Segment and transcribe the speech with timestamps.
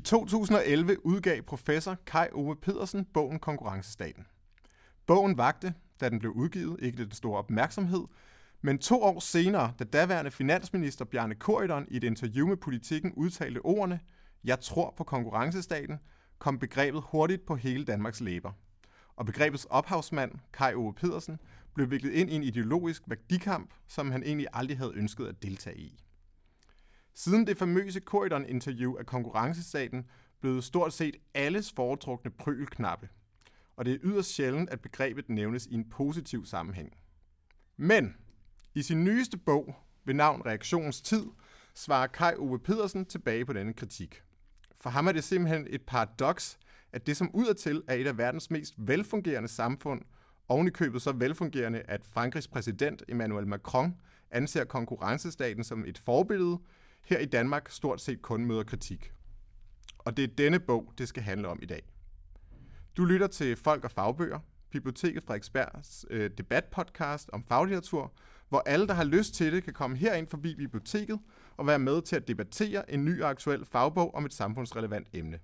[0.00, 4.26] I 2011 udgav professor Kai Ove Pedersen bogen Konkurrencestaten.
[5.06, 8.04] Bogen vagte, da den blev udgivet, ikke den store opmærksomhed,
[8.60, 13.58] men to år senere, da daværende finansminister Bjarne Korydon i et interview med Politiken udtalte
[13.58, 14.00] ordene,
[14.44, 15.98] jeg tror på konkurrencestaten,
[16.38, 18.52] kom begrebet hurtigt på hele Danmarks læber.
[19.16, 21.38] Og begrebets ophavsmand, Kai Ove Pedersen,
[21.74, 25.78] blev viklet ind i en ideologisk værdikamp, som han egentlig aldrig havde ønsket at deltage
[25.78, 26.04] i.
[27.14, 30.06] Siden det famøse Corridon-interview af konkurrencestaten
[30.40, 33.08] blev stort set alles foretrukne prylknappe,
[33.76, 36.96] og det er yderst sjældent, at begrebet nævnes i en positiv sammenhæng.
[37.76, 38.16] Men
[38.74, 41.26] i sin nyeste bog ved navn Reaktionens Tid,
[41.74, 44.22] svarer Kai Ove Pedersen tilbage på denne kritik.
[44.80, 46.58] For ham er det simpelthen et paradoks,
[46.92, 50.02] at det som udadtil er et af verdens mest velfungerende samfund,
[50.48, 53.96] ovenikøbet så velfungerende, at Frankrigs præsident Emmanuel Macron
[54.30, 56.58] anser konkurrencestaten som et forbillede,
[57.02, 59.12] her i Danmark stort set kun møder kritik.
[59.98, 61.82] Og det er denne bog, det skal handle om i dag.
[62.96, 64.38] Du lytter til Folk og Fagbøger,
[64.70, 68.12] Biblioteket Frederiksbergs øh, debatpodcast om faglitteratur,
[68.48, 71.20] hvor alle, der har lyst til det, kan komme herind forbi biblioteket
[71.56, 75.38] og være med til at debattere en ny og aktuel fagbog om et samfundsrelevant emne.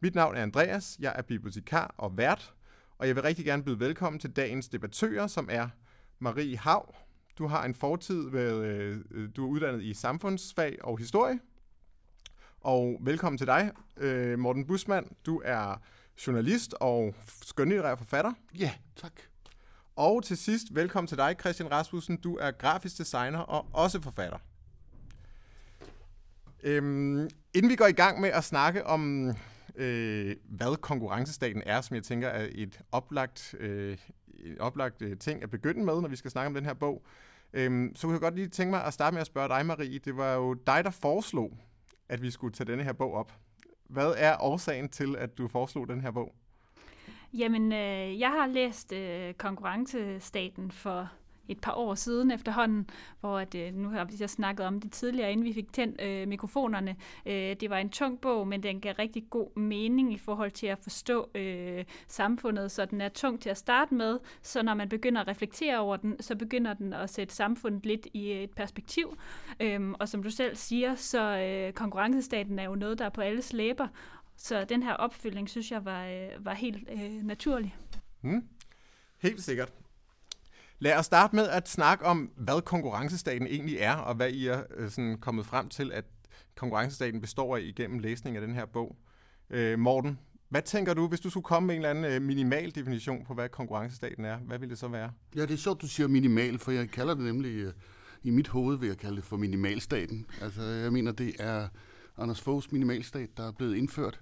[0.00, 2.54] Mit navn er Andreas, jeg er bibliotekar og vært,
[2.98, 5.68] og jeg vil rigtig gerne byde velkommen til dagens debattører, som er
[6.18, 6.94] Marie Hav.
[7.38, 11.38] Du har en fortid ved, øh, du er uddannet i samfundsfag og historie.
[12.60, 15.06] Og velkommen til dig, øh, Morten Busmand.
[15.26, 15.82] Du er
[16.26, 18.32] journalist og skønlitterær forfatter.
[18.58, 19.12] Ja, tak.
[19.96, 22.16] Og til sidst, velkommen til dig, Christian Rasmussen.
[22.16, 24.38] Du er grafisk designer og også forfatter.
[26.62, 29.34] Øhm, inden vi går i gang med at snakke om,
[29.76, 33.98] øh, hvad konkurrencestaten er, som jeg tænker er et oplagt, øh,
[34.44, 37.02] en oplagt øh, ting at begynde med, når vi skal snakke om den her bog,
[37.54, 39.98] Øhm, så kunne jeg godt lige tænke mig at starte med at spørge dig, Marie.
[39.98, 41.58] Det var jo dig, der foreslog,
[42.08, 43.32] at vi skulle tage denne her bog op.
[43.88, 46.34] Hvad er årsagen til, at du foreslog den her bog?
[47.34, 51.10] Jamen, øh, jeg har læst øh, Konkurrencestaten for
[51.48, 54.92] et par år siden efterhånden, hvor at, øh, nu har vi så snakket om det
[54.92, 56.96] tidligere, inden vi fik tændt øh, mikrofonerne.
[57.26, 60.66] Øh, det var en tung bog, men den gav rigtig god mening i forhold til
[60.66, 64.88] at forstå øh, samfundet, så den er tung til at starte med, så når man
[64.88, 69.16] begynder at reflektere over den, så begynder den at sætte samfundet lidt i et perspektiv.
[69.60, 73.20] Øhm, og som du selv siger, så øh, konkurrencestaten er jo noget, der er på
[73.20, 73.88] alles læber,
[74.36, 77.76] så den her opfølging, synes jeg, var, øh, var helt øh, naturlig.
[78.22, 78.48] Mm.
[79.18, 79.72] Helt sikkert.
[80.84, 84.62] Lad os starte med at snakke om, hvad konkurrencestaten egentlig er, og hvad I er
[84.76, 86.04] øh, sådan kommet frem til, at
[86.56, 88.96] konkurrencestaten består af igennem læsning af den her bog.
[89.50, 90.18] Øh, Morten,
[90.48, 93.34] hvad tænker du, hvis du skulle komme med en eller anden øh, minimal definition på,
[93.34, 94.36] hvad konkurrencestaten er?
[94.36, 95.10] Hvad ville det så være?
[95.36, 97.72] Ja, det er sjovt, du siger minimal, for jeg kalder det nemlig, øh,
[98.22, 100.26] i mit hoved vil jeg kalde det for minimalstaten.
[100.42, 101.68] Altså, jeg mener, det er
[102.18, 104.20] Anders Foghs minimalstat, der er blevet indført.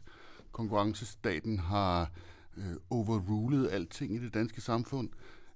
[0.52, 2.10] Konkurrencestaten har
[2.56, 5.08] øh, overrulet alting i det danske samfund.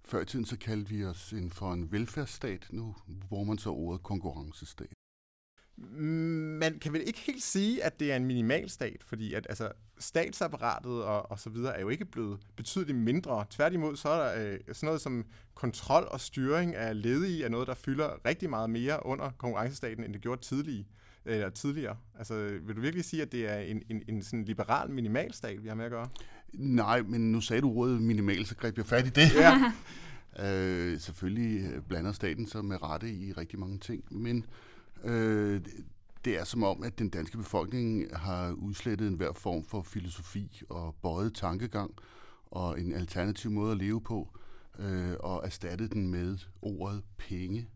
[0.08, 2.66] Før i tiden så kaldte vi os en for en velfærdsstat.
[2.70, 2.94] Nu
[3.28, 4.88] bruger man så ordet konkurrencestat.
[5.78, 11.04] Man kan vel ikke helt sige, at det er en minimalstat, fordi at, altså, statsapparatet
[11.04, 13.44] og, og så videre er jo ikke blevet betydeligt mindre.
[13.50, 15.24] Tværtimod så er der øh, sådan noget som
[15.54, 20.12] kontrol og styring af ledige er noget, der fylder rigtig meget mere under konkurrencestaten, end
[20.12, 20.84] det gjorde tidligere.
[21.24, 21.96] Eller tidligere.
[22.18, 25.68] Altså, vil du virkelig sige, at det er en, en, en sådan liberal minimalstat, vi
[25.68, 26.08] har med at gøre?
[26.52, 29.34] Nej, men nu sagde du ordet minimal, så greb jeg fat i det.
[29.34, 29.72] Ja.
[30.46, 34.46] øh, selvfølgelig blander staten sig med rette i rigtig mange ting, men
[35.04, 35.60] øh,
[36.24, 40.94] det er som om, at den danske befolkning har udslettet enhver form for filosofi og
[41.02, 41.94] bøjet tankegang
[42.50, 44.38] og en alternativ måde at leve på,
[44.78, 47.68] øh, og erstattet den med ordet penge.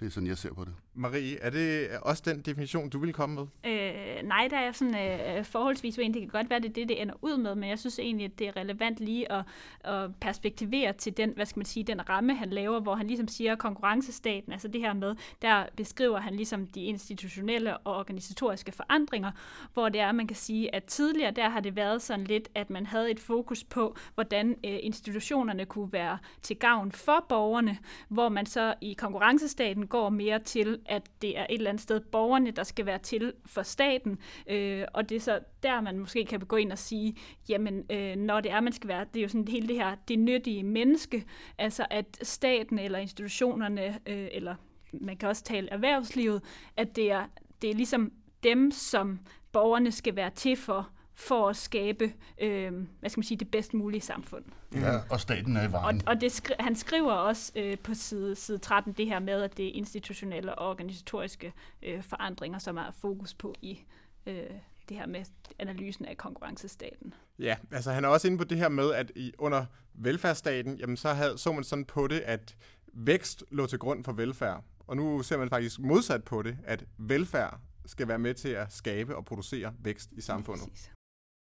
[0.00, 0.74] Det er sådan, jeg ser på det.
[0.94, 3.72] Marie, er det også den definition, du vil komme med?
[3.72, 6.14] Øh, nej, der er sådan øh, forholdsvis uenig.
[6.14, 8.24] Det kan godt være, det er det, det ender ud med, men jeg synes egentlig,
[8.24, 9.44] at det er relevant lige at,
[9.84, 13.28] at perspektivere til den, hvad skal man sige, den ramme, han laver, hvor han ligesom
[13.28, 19.30] siger konkurrencestaten, altså det her med, der beskriver han ligesom de institutionelle og organisatoriske forandringer,
[19.74, 22.70] hvor det er, man kan sige, at tidligere der har det været sådan lidt, at
[22.70, 27.78] man havde et fokus på, hvordan øh, institutionerne kunne være til gavn for borgerne,
[28.08, 32.00] hvor man så i konkurrencestaten går mere til at det er et eller andet sted
[32.00, 36.24] borgerne, der skal være til for staten, øh, og det er så der, man måske
[36.24, 37.16] kan gå ind og sige,
[37.48, 39.96] jamen, øh, når det er, man skal være, det er jo sådan hele det her,
[40.08, 41.24] det nyttige menneske,
[41.58, 44.54] altså at staten eller institutionerne, øh, eller
[44.92, 46.42] man kan også tale erhvervslivet,
[46.76, 47.26] at det er,
[47.62, 48.12] det er ligesom
[48.42, 49.20] dem, som
[49.52, 53.74] borgerne skal være til for, for at skabe øh, hvad skal man sige, det bedst
[53.74, 54.44] mulige samfund.
[54.74, 56.02] Ja, og staten er i vejen.
[56.06, 59.42] Og, og det skri- han skriver også øh, på side, side 13 det her med,
[59.42, 63.78] at det er institutionelle og organisatoriske øh, forandringer, som er fokus på i,
[64.26, 64.50] øh,
[64.88, 65.24] det her med
[65.58, 67.14] analysen af konkurrencestaten.
[67.38, 69.64] Ja, altså han er også inde på det her med, at i, under
[69.94, 72.56] velfærdsstaten, jamen så havde, så man sådan på det, at
[72.92, 74.64] vækst lå til grund for velfærd.
[74.86, 78.72] Og nu ser man faktisk modsat på det, at velfærd skal være med til at
[78.72, 80.68] skabe og producere vækst i samfundet.
[80.68, 80.92] Præcis.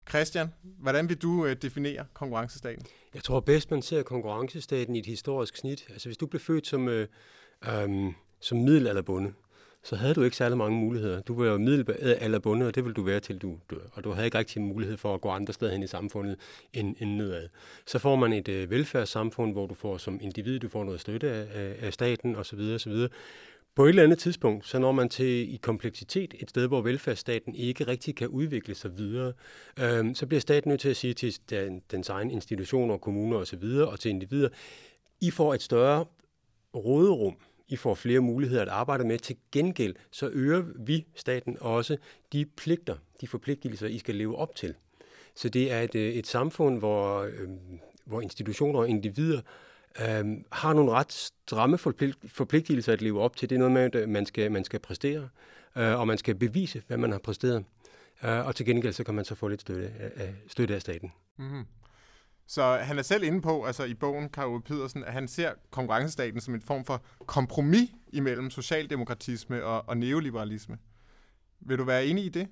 [0.08, 2.86] Christian, hvordan vil du øh, definere konkurrencestaten?
[3.14, 5.86] Jeg tror bedst, man ser konkurrencestaten i et historisk snit.
[5.90, 7.08] Altså hvis du blev født som, øh,
[7.68, 9.32] øh, som middelalderbonde,
[9.82, 11.20] så havde du ikke særlig mange muligheder.
[11.20, 13.76] Du var jo middelalderbonde, og det vil du være til du dør.
[13.92, 16.36] Og du havde ikke rigtig mulighed for at gå andre steder hen i samfundet
[16.72, 17.48] end, end nedad.
[17.86, 21.30] Så får man et øh, velfærdssamfund, hvor du får som individ, du får noget støtte
[21.30, 22.60] af, af staten osv.
[22.74, 22.92] osv.
[23.78, 27.54] På et eller andet tidspunkt, så når man til i kompleksitet et sted, hvor velfærdsstaten
[27.54, 29.32] ikke rigtig kan udvikle sig videre,
[29.78, 33.64] øh, så bliver staten nødt til at sige til den, dens egen institutioner, kommuner osv.
[33.64, 34.48] Og, og til individer,
[35.20, 36.04] I får et større
[36.76, 37.36] råderum,
[37.68, 39.18] I får flere muligheder at arbejde med.
[39.18, 41.96] Til gengæld så øger vi, staten, også
[42.32, 44.74] de pligter, de forpligtelser, I skal leve op til.
[45.34, 47.48] Så det er et, øh, et samfund, hvor, øh,
[48.04, 49.40] hvor institutioner og individer
[50.00, 51.78] øh, har nogle ret stramme
[52.28, 53.50] forpligtelser at leve op til.
[53.50, 55.28] Det er noget med, at man skal, man skal præstere,
[55.76, 57.64] øh, og man skal bevise, hvad man har præsteret.
[58.24, 61.12] Øh, og til gengæld så kan man så få lidt støtte af, støtte af staten.
[61.38, 61.64] Mm-hmm.
[62.46, 66.40] Så han er selv inde på, altså i bogen, Karl Pedersen, at han ser konkurrencestaten
[66.40, 70.78] som en form for kompromis imellem socialdemokratisme og, og neoliberalisme.
[71.60, 72.48] Vil du være enig i det?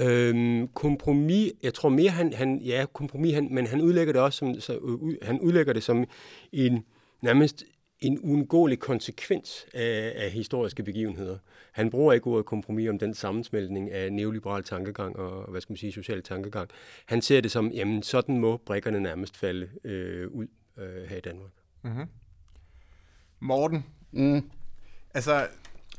[0.00, 4.38] Øhm, kompromis, jeg tror mere, han, han ja, kompromis, han, men han udlægger det også
[4.38, 6.04] som, så, uh, han udlægger det som
[6.52, 6.84] en
[7.22, 7.64] nærmest
[8.00, 11.38] en uundgåelig konsekvens af, af historiske begivenheder.
[11.72, 15.76] Han bruger ikke ordet kompromis om den sammensmeltning af neoliberal tankegang og hvad skal man
[15.76, 16.70] sige, social tankegang.
[17.06, 20.46] Han ser det som, jamen sådan må brækkerne nærmest falde øh, ud
[20.78, 21.50] øh, her i Danmark.
[21.82, 22.06] Mm-hmm.
[23.40, 24.50] Morten, mm.
[25.14, 25.48] altså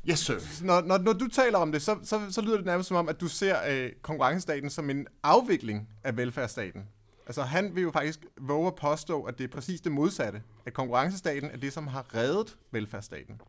[0.09, 0.65] Yes, sir.
[0.65, 3.09] Når, når, når du taler om det, så, så, så lyder det nærmest som om,
[3.09, 6.81] at du ser øh, konkurrencestaten som en afvikling af velfærdsstaten.
[7.27, 10.43] Altså han vil jo faktisk våge at påstå, at det er præcis det modsatte.
[10.65, 13.41] At konkurrencestaten er det, som har reddet velfærdsstaten.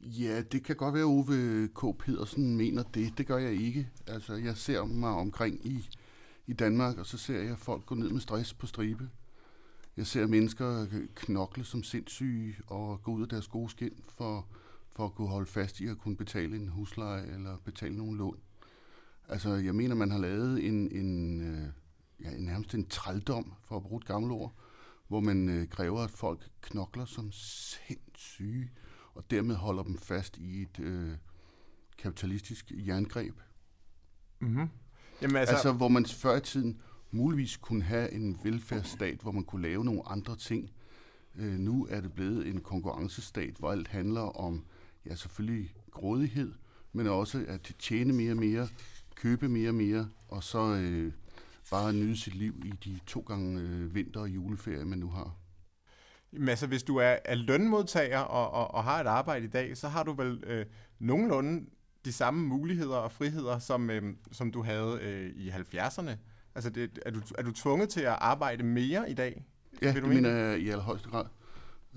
[0.00, 1.98] Ja, det kan godt være, Ove K.
[1.98, 3.18] Pedersen mener det.
[3.18, 3.88] Det gør jeg ikke.
[4.06, 5.88] Altså, jeg ser mig omkring i,
[6.46, 9.08] i Danmark, og så ser jeg folk gå ned med stress på stribe.
[9.96, 14.46] Jeg ser mennesker knokle som sindssyge og gå ud af deres gode skin for
[14.96, 18.40] for at kunne holde fast i at kunne betale en husleje eller betale nogle lån.
[19.28, 21.68] Altså, jeg mener, man har lavet en, en, øh,
[22.24, 24.52] ja, nærmest en trældom, for at bruge et gammelt ord,
[25.08, 28.70] hvor man øh, kræver, at folk knokler som sindssyge,
[29.14, 31.12] og dermed holder dem fast i et øh,
[31.98, 33.34] kapitalistisk jerngreb.
[34.40, 34.68] Mm-hmm.
[35.22, 35.54] Jamen, altså...
[35.54, 39.84] altså, hvor man før i tiden muligvis kunne have en velfærdsstat, hvor man kunne lave
[39.84, 40.70] nogle andre ting.
[41.34, 44.64] Øh, nu er det blevet en konkurrencestat, hvor alt handler om
[45.06, 46.52] ja, selvfølgelig grådighed,
[46.92, 48.68] men også at tjene mere og mere,
[49.14, 51.12] købe mere og mere, og så øh,
[51.70, 55.36] bare nyde sit liv i de to gange øh, vinter- og juleferie, man nu har.
[56.32, 59.76] Jamen altså, hvis du er, er lønmodtager og, og, og har et arbejde i dag,
[59.76, 60.66] så har du vel øh,
[60.98, 61.66] nogenlunde
[62.04, 64.02] de samme muligheder og friheder, som, øh,
[64.32, 66.10] som du havde øh, i 70'erne.
[66.54, 69.44] Altså, det, er, du, er du tvunget til at arbejde mere i dag?
[69.82, 71.24] Ja, det mener jeg i allerhøjeste grad.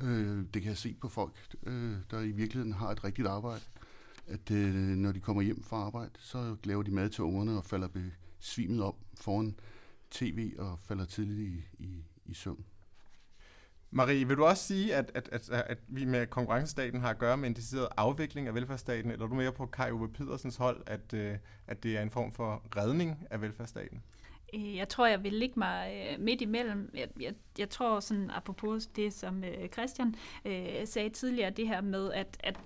[0.02, 3.62] Øh, det kan jeg se på folk, øh, der i virkeligheden har et rigtigt arbejde.
[4.28, 7.66] At øh, når de kommer hjem fra arbejde, så laver de mad til ungerne og
[7.66, 9.56] falder besvimet op foran
[10.12, 12.66] tv og falder tidligt i, i, i søvn.
[13.92, 17.38] Marie, vil du også sige, at, at, at, at vi med konkurrencestaten har at gøre
[17.38, 20.84] med en decideret afvikling af velfærdsstaten, eller er du mere på Kai Uwe Pedersens hold,
[20.86, 24.04] at, øh, at det er en form for redning af velfærdsstaten?
[24.54, 26.92] Øh, jeg tror, jeg vil ligge mig øh, midt imellem.
[26.94, 31.82] Jeg, jeg, jeg tror sådan, apropos det, som øh, Christian øh, sagde tidligere, det her
[31.82, 32.60] med, at, at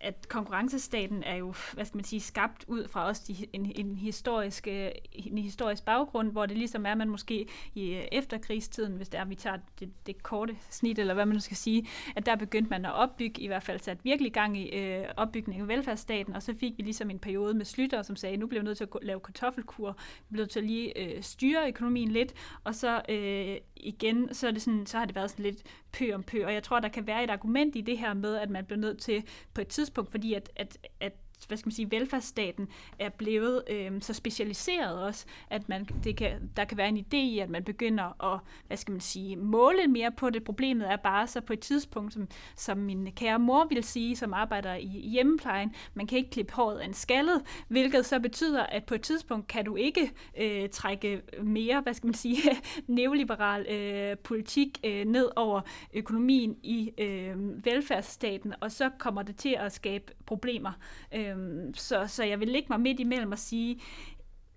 [0.00, 4.68] at konkurrencestaten er jo, hvad skal man sige, skabt ud fra også en, en, historisk,
[5.12, 9.20] en historisk baggrund, hvor det ligesom er, at man måske i øh, efterkrigstiden, hvis det
[9.20, 12.36] er, vi tager det, det korte snit, eller hvad man nu skal sige, at der
[12.36, 16.34] begyndte man at opbygge, i hvert fald sat virkelig gang i øh, opbygningen af velfærdsstaten,
[16.34, 18.78] og så fik vi ligesom en periode med Slytter, som sagde, nu bliver vi nødt
[18.78, 22.74] til at lave kartoffelkur, vi bliver nødt til at lige øh, styre økonomien lidt, og
[22.74, 25.62] så øh, igen, så, er det sådan, så har det været sådan lidt
[25.92, 28.36] pø om pø, og jeg tror, der kan være et argument i det her med,
[28.36, 31.12] at man bliver nødt til på et tidspunkt, fordi at, at, at
[31.48, 32.68] hvad skal man sige, velfærdsstaten
[32.98, 37.16] er blevet øh, så specialiseret også, at man, det kan, der kan være en idé
[37.16, 40.44] i, at man begynder at, hvad skal man sige, måle mere på det.
[40.44, 44.34] Problemet er bare så på et tidspunkt, som, som min kære mor vil sige, som
[44.34, 48.84] arbejder i hjemmeplejen, man kan ikke klippe håret af en skaldet, hvilket så betyder, at
[48.84, 52.38] på et tidspunkt kan du ikke øh, trække mere, hvad skal man sige,
[52.86, 55.60] neoliberal øh, politik øh, ned over
[55.94, 60.72] økonomien i øh, velfærdsstaten, og så kommer det til at skabe problemer.
[61.14, 63.80] Øhm, så, så jeg vil ligge mig midt imellem og sige,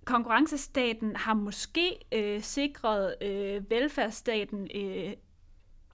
[0.06, 5.14] konkurrencestaten har måske øh, sikret øh, velfærdsstaten øh,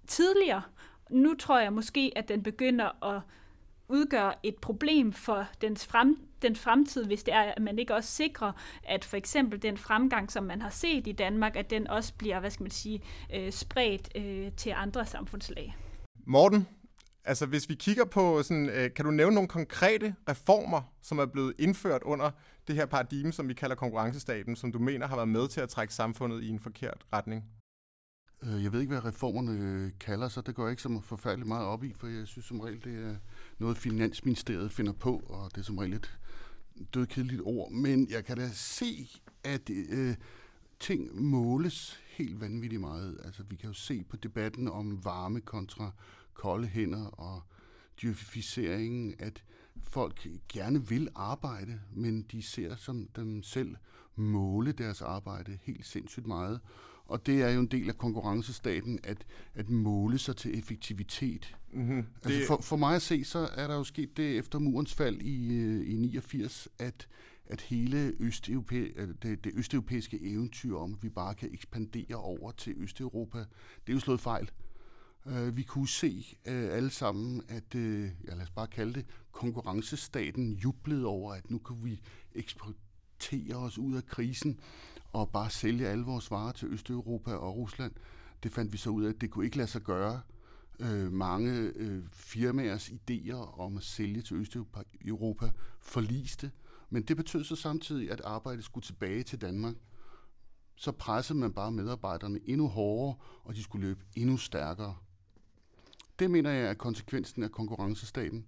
[0.07, 0.61] tidligere.
[1.09, 3.21] Nu tror jeg måske, at den begynder at
[3.87, 8.11] udgøre et problem for dens, frem, den fremtid, hvis det er, at man ikke også
[8.11, 8.51] sikrer,
[8.83, 12.39] at for eksempel den fremgang, som man har set i Danmark, at den også bliver,
[12.39, 13.01] hvad skal man sige,
[13.33, 15.75] øh, spredt øh, til andre samfundslag.
[16.25, 16.67] Morten,
[17.23, 21.25] altså hvis vi kigger på, sådan, øh, kan du nævne nogle konkrete reformer, som er
[21.25, 22.31] blevet indført under
[22.67, 25.69] det her paradigme, som vi kalder konkurrencestaten, som du mener har været med til at
[25.69, 27.43] trække samfundet i en forkert retning?
[28.43, 30.45] Øh, jeg ved ikke, hvad reformerne øh, kalder sig.
[30.45, 33.05] Det går jeg ikke så forfærdeligt meget op i, for jeg synes som regel, det
[33.05, 33.15] er
[33.57, 36.19] noget, Finansministeriet finder på, og det er som regel et
[36.93, 37.71] dødkedeligt ord.
[37.71, 39.09] Men jeg kan da se,
[39.43, 40.15] at øh,
[40.79, 43.17] ting måles helt vanvittigt meget.
[43.25, 45.91] Altså, vi kan jo se på debatten om varme kontra
[46.39, 47.41] kolde hænder og
[48.01, 49.43] dyrficeringen, at
[49.83, 53.75] folk gerne vil arbejde, men de ser som dem selv
[54.15, 56.59] måle deres arbejde helt sindssygt meget.
[57.05, 61.55] Og det er jo en del af konkurrencestaten, at, at måle sig til effektivitet.
[61.73, 62.05] Mm-hmm.
[62.23, 65.21] Altså for, for mig at se, så er der jo sket det efter murens fald
[65.21, 67.07] i, øh, i 89, at,
[67.45, 68.89] at hele Østeuropæ,
[69.21, 73.93] det, det østeuropæiske eventyr om, at vi bare kan ekspandere over til Østeuropa, det er
[73.93, 74.49] jo slået fejl.
[75.29, 79.05] Øh, vi kunne se øh, alle sammen, at, øh, ja, lad os bare kalde det,
[79.31, 82.01] konkurrencestaten jublede over, at nu kunne vi
[82.35, 84.59] eksportere os ud af krisen
[85.13, 87.91] og bare sælge alle vores varer til Østeuropa og Rusland.
[88.43, 90.21] Det fandt vi så ud af, at det kunne ikke lade sig gøre.
[90.79, 96.51] Øh, mange øh, firmaers idéer om at sælge til Østeuropa forliste,
[96.89, 99.75] men det betød så samtidig, at arbejdet skulle tilbage til Danmark.
[100.75, 104.95] Så pressede man bare medarbejderne endnu hårdere, og de skulle løbe endnu stærkere.
[106.19, 108.45] Det mener jeg er konsekvensen af konkurrencestaten,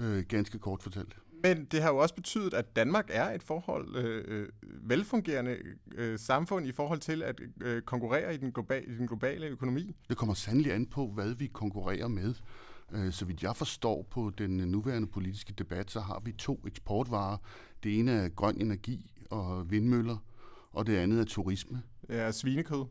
[0.00, 1.16] øh, ganske kort fortalt.
[1.42, 5.56] Men det har jo også betydet, at Danmark er et forhold øh, øh, velfungerende
[5.94, 9.96] øh, samfund i forhold til at øh, konkurrere i den, globale, i den globale økonomi.
[10.08, 12.34] Det kommer sandelig an på, hvad vi konkurrerer med.
[12.92, 17.36] Øh, så vidt jeg forstår på den nuværende politiske debat, så har vi to eksportvarer.
[17.82, 20.16] Det ene er grøn energi og vindmøller,
[20.72, 21.82] og det andet er turisme.
[22.08, 22.84] Ja, svinekød.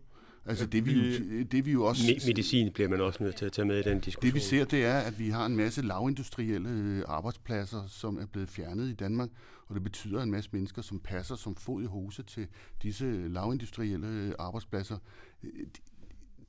[0.46, 2.04] Altså det vi, jo, det vi jo også...
[2.28, 4.26] Medicin bliver man også nødt til at tage med i den diskussion.
[4.26, 8.26] Det vi ser, det er, at vi har en masse lavindustrielle øh, arbejdspladser, som er
[8.26, 9.30] blevet fjernet i Danmark,
[9.68, 12.48] og det betyder en masse mennesker, som passer som fod i hose til
[12.84, 14.98] disse lavindustrielle øh, arbejdspladser.
[15.44, 15.50] Øh,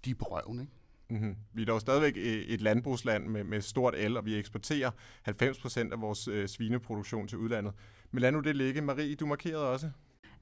[0.04, 0.72] de er på røven, ikke?
[1.10, 1.36] Mm-hmm.
[1.52, 2.12] Vi er dog stadigvæk
[2.48, 4.90] et landbrugsland med, med stort el, og vi eksporterer
[5.28, 7.72] 90% af vores øh, svineproduktion til udlandet.
[8.10, 8.80] Men lad nu det ligge.
[8.80, 9.90] Marie, du markerede også.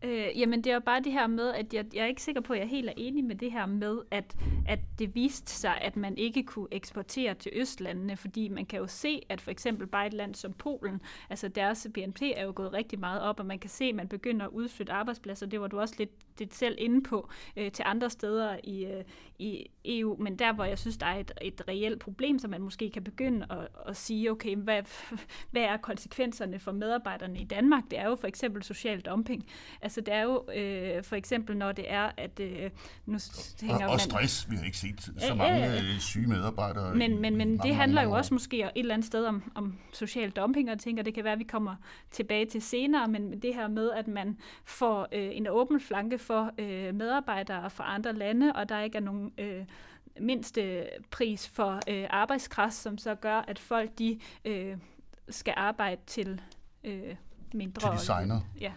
[0.02, 2.40] Øh, jamen det er jo bare det her med, at jeg, jeg er ikke sikker
[2.40, 5.52] på, at jeg er helt er enig med det her med, at, at det viste
[5.52, 9.50] sig, at man ikke kunne eksportere til Østlandene, fordi man kan jo se, at for
[9.50, 13.40] eksempel bare et land som Polen, altså deres BNP er jo gået rigtig meget op,
[13.40, 16.11] og man kan se, at man begynder at udflytte arbejdspladser, det var du også lidt,
[16.38, 19.04] lidt selv inde på, øh, til andre steder i, øh,
[19.38, 22.62] i EU, men der hvor jeg synes, der er et, et reelt problem, så man
[22.62, 24.83] måske kan begynde at, at sige, okay, hvad,
[25.52, 27.83] hvad er konsekvenserne for medarbejderne i Danmark?
[27.90, 29.47] Det er jo for eksempel social dumping.
[29.83, 32.70] Altså det er jo øh, for eksempel, når det er, at øh,
[33.06, 33.18] nu
[33.62, 36.94] hænger og, og stress, vi har ikke set så mange øh, syge medarbejdere.
[36.94, 40.30] Men, men, men det handler jo også måske et eller andet sted om, om social
[40.30, 41.75] dumping, og tænker, det kan være, at vi kommer
[42.11, 46.52] tilbage til senere, men det her med, at man får øh, en åben flanke for
[46.59, 49.64] øh, medarbejdere fra andre lande, og der ikke er nogen øh,
[50.20, 54.76] mindste pris for øh, arbejdskraft, som så gør, at folk de øh,
[55.28, 56.40] skal arbejde til
[56.85, 57.14] øh,
[57.54, 57.92] mindre.
[57.92, 58.40] Til designer.
[58.61, 58.73] Ja.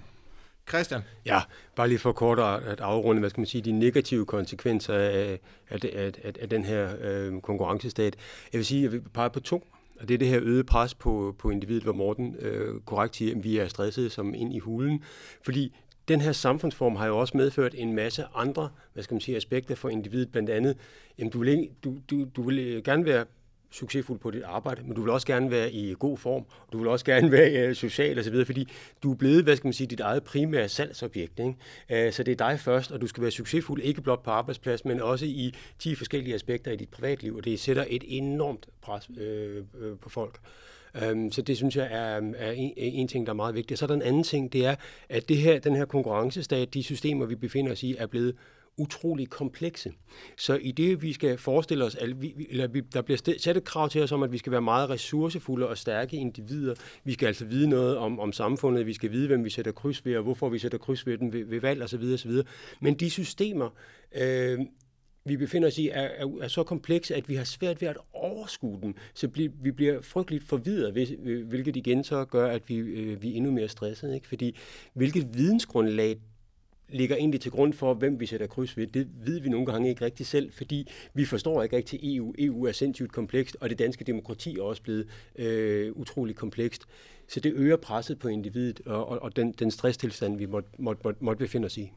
[0.70, 1.02] Christian?
[1.26, 1.42] Ja,
[1.76, 5.40] bare lige for kort at afrunde, hvad skal man sige, de negative konsekvenser af,
[5.70, 8.16] af, af, af, af den her øh, konkurrencestat.
[8.54, 9.68] Jeg vil sige, jeg vil pege på to.
[10.00, 13.36] Og det er det her øget pres på, på individet, hvor Morten øh, korrekt siger,
[13.36, 15.04] at vi er stressede som ind i hulen.
[15.42, 15.76] Fordi
[16.08, 19.76] den her samfundsform har jo også medført en masse andre hvad skal man sige, aspekter
[19.76, 20.78] for individet, blandt andet,
[21.18, 23.26] jamen, du, vil ikke, du, du, du vil øh, gerne være
[23.74, 26.78] succesfuld på dit arbejde, men du vil også gerne være i god form, og du
[26.78, 28.68] vil også gerne være øh, social osv., fordi
[29.04, 31.40] du er blevet, hvad skal man sige, dit eget primære salgsobjekt.
[31.40, 32.06] Ikke?
[32.08, 34.86] Øh, så det er dig først, og du skal være succesfuld, ikke blot på arbejdsplads,
[34.86, 39.10] men også i 10 forskellige aspekter i dit privatliv, og det sætter et enormt pres
[39.18, 40.40] øh, øh på folk.
[41.12, 43.56] Um, så det synes jeg er, øhm, er en, øh, en ting, der er meget
[43.56, 43.80] vigtigt.
[43.80, 44.76] Så er der en anden ting, det er,
[45.10, 48.36] at det her, den her konkurrencestat, de systemer, vi befinder os i, er blevet
[48.78, 49.94] utrolig komplekse.
[50.38, 53.64] Så i det, vi skal forestille os, at vi, eller vi, der bliver sat et
[53.64, 56.76] krav til os om, at vi skal være meget ressourcefulde og stærke individer.
[57.04, 60.06] Vi skal altså vide noget om, om samfundet, vi skal vide, hvem vi sætter kryds
[60.06, 62.04] ved, og hvorfor vi sætter kryds ved den ved, ved valg osv.
[62.14, 62.32] osv.
[62.80, 63.70] Men de systemer,
[64.16, 64.60] øh,
[65.26, 67.98] vi befinder os i, er, er, er så komplekse, at vi har svært ved at
[68.14, 68.96] overskue dem.
[69.14, 73.32] Så bli, vi bliver frygteligt forvirret, øh, hvilket igen så gør, at vi, øh, vi
[73.32, 74.16] er endnu mere stressede.
[74.16, 74.28] Ikke?
[74.28, 74.56] Fordi
[74.94, 76.18] hvilket vidensgrundlag
[76.90, 78.88] ligger egentlig til grund for, hvem vi sætter kryds ved.
[78.88, 82.34] Det ved vi nogle gange ikke rigtig selv, fordi vi forstår ikke rigtig EU.
[82.40, 86.86] EU er sindssygt komplekst, og det danske demokrati er også blevet øh, utrolig komplekst.
[87.28, 91.02] Så det øger presset på individet og, og, og den, den stresstilstand, vi måtte, måtte,
[91.04, 91.92] måtte, måtte befinde os i.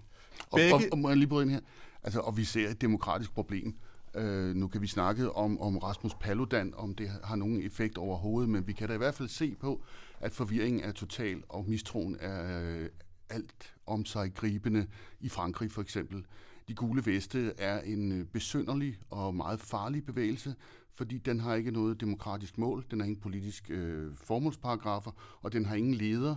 [0.50, 1.60] Og, og, og må jeg lige bryde ind her?
[2.02, 3.74] Altså, og vi ser et demokratisk problem.
[4.14, 8.50] Øh, nu kan vi snakke om, om Rasmus Paludan, om det har nogen effekt overhovedet,
[8.50, 9.82] men vi kan da i hvert fald se på,
[10.20, 12.88] at forvirringen er total, og mistroen er øh,
[13.30, 14.86] alt om sig gribende
[15.20, 16.26] i Frankrig for eksempel.
[16.68, 20.54] De gule veste er en øh, besynderlig og meget farlig bevægelse,
[20.94, 25.10] fordi den har ikke noget demokratisk mål, den har ingen politisk øh, formålsparagrafer,
[25.42, 26.36] og den har ingen leder.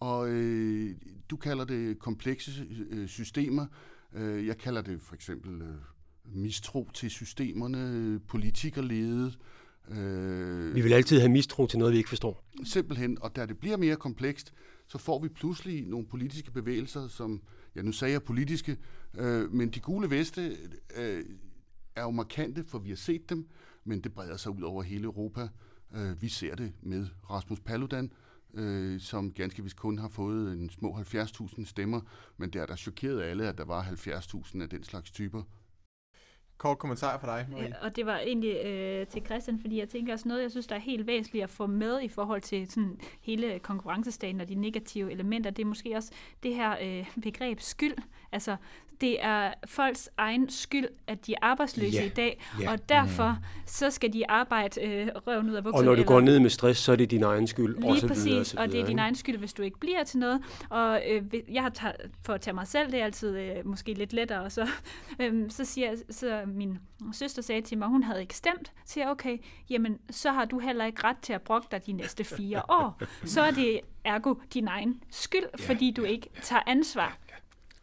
[0.00, 0.94] Og øh,
[1.30, 3.66] du kalder det komplekse øh, systemer.
[4.14, 5.74] Øh, jeg kalder det for eksempel øh,
[6.24, 9.38] mistro til systemerne, politikerledet.
[9.90, 12.44] Øh, vi vil altid have mistro til noget, vi ikke forstår.
[12.64, 14.52] Simpelthen, og da det bliver mere komplekst,
[14.88, 17.42] så får vi pludselig nogle politiske bevægelser, som,
[17.74, 18.76] ja nu sagde jeg politiske,
[19.14, 20.56] øh, men de gule veste
[20.96, 21.24] øh,
[21.96, 23.48] er jo markante, for vi har set dem,
[23.84, 25.48] men det breder sig ud over hele Europa.
[25.94, 28.12] Øh, vi ser det med Rasmus Paludan,
[28.54, 32.00] øh, som ganske vist kun har fået en små 70.000 stemmer,
[32.36, 35.42] men det er der chokeret alle, at der var 70.000 af den slags typer.
[36.58, 37.64] Kort kommentar for dig, Marie.
[37.64, 40.66] Ja, og det var egentlig øh, til Christian, fordi jeg tænker også noget, jeg synes,
[40.66, 44.54] der er helt væsentligt at få med i forhold til sådan hele konkurrencestaten og de
[44.54, 45.50] negative elementer.
[45.50, 46.12] Det er måske også
[46.42, 47.94] det her øh, begreb skyld.
[48.32, 48.56] Altså,
[49.00, 52.06] det er folks egen skyld, at de er arbejdsløse yeah.
[52.06, 52.72] i dag, yeah.
[52.72, 53.62] og derfor mm.
[53.66, 55.80] så skal de arbejde øh, røven ud af bukserne.
[55.80, 56.06] Og når du eller...
[56.06, 57.76] går ned med stress, så er det din egen skyld.
[57.76, 59.52] Lige og så præcis, videre, og, så videre, og det er din egen skyld, hvis
[59.52, 60.40] du ikke bliver til noget.
[60.70, 61.22] Og øh,
[61.52, 64.52] jeg har for at tage mig selv, det er altid øh, måske lidt lettere, og
[64.52, 64.68] så,
[65.20, 66.78] øh, så siger så min
[67.12, 69.38] søster sagde til mig, hun havde ikke stemt, så siger okay,
[69.70, 73.00] jamen så har du heller ikke ret til at brokke dig de næste fire år.
[73.24, 77.18] Så er det ergo din egen skyld, fordi du ikke tager ansvar.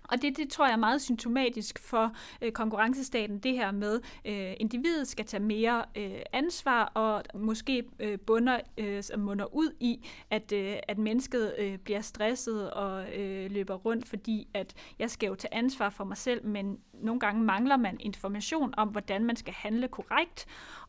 [0.10, 4.54] Og det, det tror jeg er meget symptomatisk for øh, konkurrencestaten, det her med, øh,
[4.58, 10.52] individet skal tage mere øh, ansvar, og måske øh, bunder, øh, munder ud i, at,
[10.52, 15.36] øh, at mennesket øh, bliver stresset og øh, løber rundt, fordi at jeg skal jo
[15.36, 19.54] tage ansvar for mig selv, men nogle gange mangler man information om, hvordan man skal
[19.54, 20.46] handle korrekt,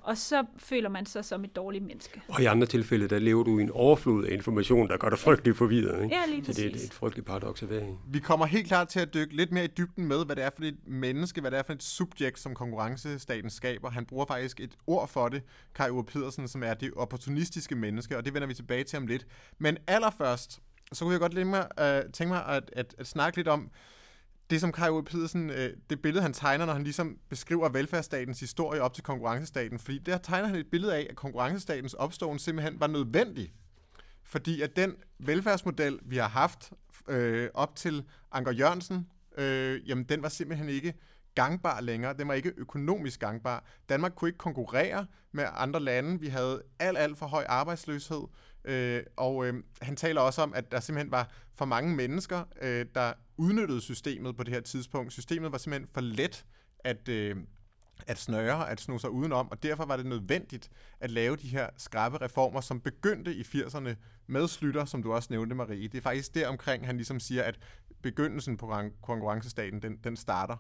[0.07, 2.23] og så føler man sig som et dårligt menneske.
[2.29, 5.19] Og i andre tilfælde, der lever du i en overflod af information, der gør dig
[5.19, 6.03] frygtelig forvirret.
[6.03, 6.17] Ikke?
[6.17, 6.57] Ja, lige præcis.
[6.57, 7.93] Så det er et, et frygteligt paradoks at være i.
[8.09, 10.51] Vi kommer helt klart til at dykke lidt mere i dybden med, hvad det er
[10.57, 13.91] for et menneske, hvad det er for et subjekt, som konkurrencestaten skaber.
[13.91, 15.43] Han bruger faktisk et ord for det,
[15.75, 19.07] Kai Ure Pedersen, som er det opportunistiske menneske, og det vender vi tilbage til om
[19.07, 19.27] lidt.
[19.59, 20.61] Men allerførst,
[20.93, 23.71] så kunne jeg godt lide mig, uh, tænke mig at, at, at snakke lidt om,
[24.51, 28.41] det som Kai Uwe Pedersen, øh, det billede han tegner, når han ligesom beskriver velfærdsstatens
[28.41, 32.81] historie op til konkurrencestaten, fordi der tegner han et billede af, at konkurrencestatens opståen simpelthen
[32.81, 33.53] var nødvendig.
[34.25, 36.73] Fordi at den velfærdsmodel, vi har haft
[37.09, 39.07] øh, op til Anker Jørgensen,
[39.39, 40.95] øh, jamen den var simpelthen ikke
[41.35, 42.15] gangbar længere.
[42.19, 43.65] Den var ikke økonomisk gangbar.
[43.89, 46.21] Danmark kunne ikke konkurrere med andre lande.
[46.21, 48.23] Vi havde alt, alt for høj arbejdsløshed.
[48.67, 52.87] Øh, og øh, han taler også om, at der simpelthen var for mange mennesker, øh,
[52.95, 55.13] der udnyttede systemet på det her tidspunkt.
[55.13, 56.45] Systemet var simpelthen for let
[56.79, 57.37] at, øh,
[58.07, 61.69] at snøre, at sno sig udenom, og derfor var det nødvendigt at lave de her
[61.77, 63.95] skrabe reformer, som begyndte i 80'erne
[64.27, 65.89] med Slytter, som du også nævnte, Marie.
[65.89, 67.59] Det er faktisk der omkring, han ligesom siger, at
[68.03, 70.57] begyndelsen på konkurrencestaten, den, den starter.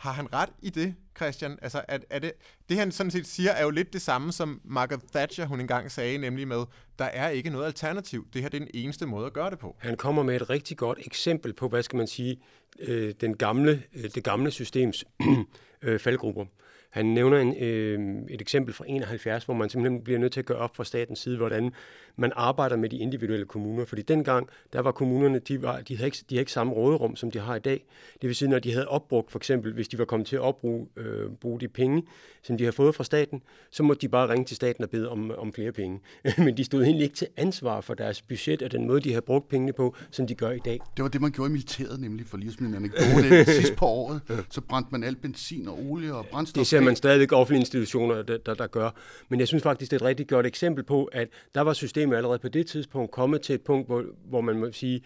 [0.00, 1.58] Har han ret i det, Christian?
[1.62, 2.32] Altså, er, er det,
[2.68, 5.90] det han sådan set siger, er jo lidt det samme, som Margaret Thatcher, hun engang
[5.90, 6.64] sagde, nemlig med,
[6.98, 8.26] der er ikke noget alternativ.
[8.32, 9.76] Det her det er den eneste måde at gøre det på.
[9.78, 12.40] Han kommer med et rigtig godt eksempel på, hvad skal man sige,
[12.78, 15.04] øh, den gamle, øh, det gamle systems
[15.82, 16.44] øh, faldgrupper.
[16.90, 20.46] Han nævner en, øh, et eksempel fra 71, hvor man simpelthen bliver nødt til at
[20.46, 21.72] gøre op fra statens side, hvordan
[22.20, 23.84] man arbejder med de individuelle kommuner.
[23.84, 27.16] Fordi dengang, der var kommunerne, de, var, de, havde ikke, de havde ikke samme råderum,
[27.16, 27.84] som de har i dag.
[28.20, 30.42] Det vil sige, når de havde opbrugt, for eksempel, hvis de var kommet til at
[30.42, 32.02] opbruge øh, bruge de penge,
[32.42, 35.08] som de har fået fra staten, så måtte de bare ringe til staten og bede
[35.08, 36.00] om, om flere penge.
[36.44, 39.20] Men de stod egentlig ikke til ansvar for deres budget og den måde, de har
[39.20, 40.80] brugt pengene på, som de gør i dag.
[40.96, 43.44] Det var det, man gjorde i militæret, nemlig for lige at smide en anekdote.
[43.60, 46.60] sidst på året, så brændte man alt benzin og olie og brændstof.
[46.60, 48.90] Det ser man stadigvæk offentlige institutioner, der, der, der gør.
[49.28, 52.09] Men jeg synes faktisk, det er et rigtig godt eksempel på, at der var systemet
[52.16, 55.02] allerede på det tidspunkt kommet til et punkt, hvor, hvor man må sige,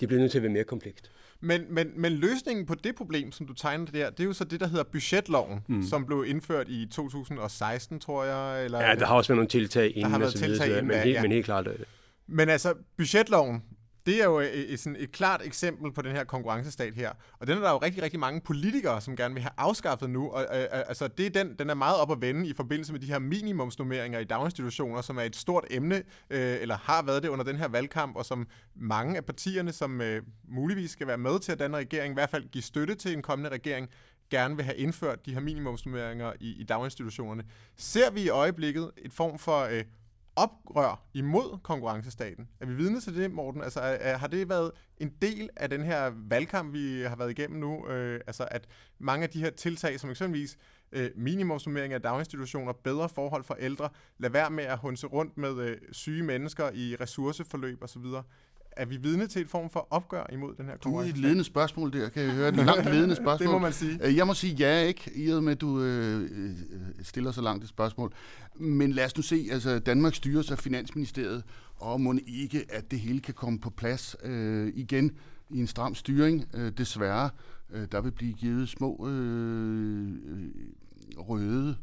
[0.00, 1.10] det bliver nødt til at være mere komplekst.
[1.40, 4.44] Men, men, men løsningen på det problem, som du tegnede der, det er jo så
[4.44, 5.82] det, der hedder budgetloven, mm.
[5.82, 8.64] som blev indført i 2016, tror jeg.
[8.64, 10.96] Eller, ja, der har også været nogle tiltag inden, der har været tiltag inden, men,
[10.96, 11.22] helt, ja.
[11.22, 11.68] men helt klart.
[12.26, 13.62] Men altså, budgetloven,
[14.08, 17.12] det er jo et, et, sådan et klart eksempel på den her konkurrencestat her.
[17.38, 20.30] Og den er der jo rigtig, rigtig mange politikere, som gerne vil have afskaffet nu.
[20.30, 22.92] Og, øh, øh, altså, det er den, den er meget op at vende i forbindelse
[22.92, 25.96] med de her minimumsnummeringer i daginstitutioner, som er et stort emne,
[26.30, 30.00] øh, eller har været det under den her valgkamp, og som mange af partierne, som
[30.00, 33.12] øh, muligvis skal være med til at danne regering, i hvert fald give støtte til
[33.12, 33.88] en kommende regering,
[34.30, 37.44] gerne vil have indført de her minimumsnummeringer i, i daginstitutionerne.
[37.76, 39.84] Ser vi i øjeblikket et form for øh,
[40.38, 42.48] oprør imod konkurrencestaten.
[42.60, 43.62] Er vi vidne til det, Morten?
[43.62, 47.30] Altså, er, er, har det været en del af den her valgkamp, vi har været
[47.30, 47.88] igennem nu?
[47.88, 50.58] Øh, altså, at mange af de her tiltag, som eksempelvis
[50.92, 55.58] øh, minimumsnummering af daginstitutioner, bedre forhold for ældre, lad være med at hunse rundt med
[55.58, 58.04] øh, syge mennesker i ressourceforløb osv.,
[58.76, 61.12] er vi vidne til et form for opgør imod den her konkurrence?
[61.12, 62.48] Du er et ledende spørgsmål der, kan jeg høre.
[62.48, 63.46] Et langt ledende spørgsmål.
[63.46, 64.06] det må man sige.
[64.06, 65.10] Øh, jeg må sige ja, ikke?
[65.14, 66.50] I og med, at du øh, øh,
[67.02, 68.12] stiller så langt et spørgsmål.
[68.54, 71.44] Men lad os nu se, altså Danmark styres af Finansministeriet,
[71.76, 75.10] og må ikke, at det hele kan komme på plads øh, igen
[75.50, 77.30] i en stram styring, øh, desværre.
[77.70, 80.14] Øh, der vil blive givet små øh,
[81.16, 81.76] røde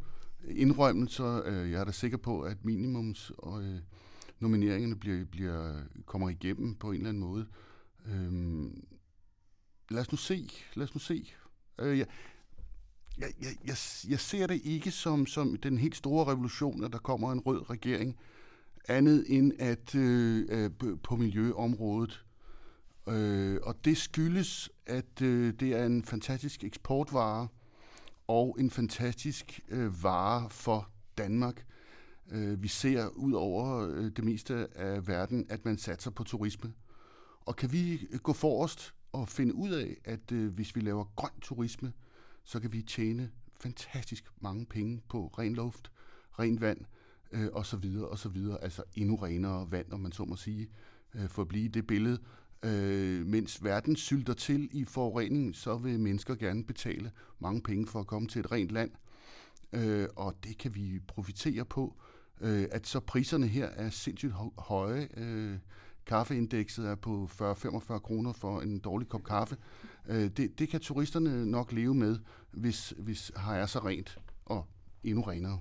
[0.50, 1.41] indrømmelser.
[1.45, 3.80] Øh, jeg er da sikker på, at minimums og øh,
[4.39, 7.45] nomineringerne bliver, bliver, kommer igennem på en eller anden måde.
[8.06, 8.88] Øhm,
[9.89, 10.50] lad os nu se.
[10.74, 11.34] Lad os nu se.
[11.80, 12.08] Øh, jeg,
[13.17, 13.78] jeg, jeg, jeg,
[14.10, 17.69] jeg ser det ikke som, som den helt store revolution, at der kommer en rød
[17.69, 18.17] regering,
[18.88, 20.71] andet end at øh,
[21.04, 22.26] på miljøområdet.
[23.08, 27.48] Øh, og det skyldes, at øh, det er en fantastisk eksportvare
[28.28, 31.65] og en fantastisk øh, vare for Danmark.
[32.32, 36.74] Øh, vi ser ud over øh, det meste af verden, at man satser på turisme.
[37.42, 41.40] Og kan vi gå forrest og finde ud af, at øh, hvis vi laver grøn
[41.42, 41.94] turisme,
[42.44, 45.92] så kan vi tjene fantastisk mange penge på ren luft,
[46.40, 46.80] ren vand
[47.32, 48.64] øh, og så videre og så videre.
[48.64, 50.70] Altså endnu renere vand, om man så må sige,
[51.16, 52.20] øh, for at blive det billede.
[52.66, 58.00] Øh, mens verden sylter til i forurening, så vil mennesker gerne betale mange penge for
[58.00, 58.92] at komme til et rent land.
[59.74, 61.96] Øh, og det kan vi profitere på
[62.41, 65.08] øh, at så priserne her er sindssygt høje.
[65.17, 65.58] Øh,
[66.06, 69.58] kaffeindekset er på 40-45 kroner for en dårlig kop kaffe.
[70.08, 72.17] Øh, det, det kan turisterne nok leve med,
[72.52, 74.67] hvis, hvis har er så rent og
[75.04, 75.60] endnu renere.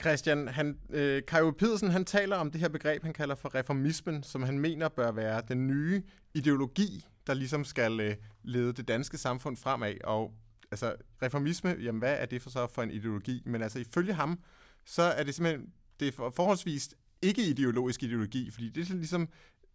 [0.00, 4.22] Christian, han, øh, Kajo Pedersen, han taler om det her begreb, han kalder for reformismen,
[4.22, 6.02] som han mener bør være den nye
[6.34, 9.94] ideologi, der ligesom skal øh, lede det danske samfund fremad.
[10.04, 10.34] Og
[10.70, 13.42] altså, reformisme, jamen hvad er det for så for en ideologi?
[13.46, 14.38] Men altså, ifølge ham,
[14.86, 19.28] så er det simpelthen det er forholdsvis ikke ideologisk ideologi, fordi det ligesom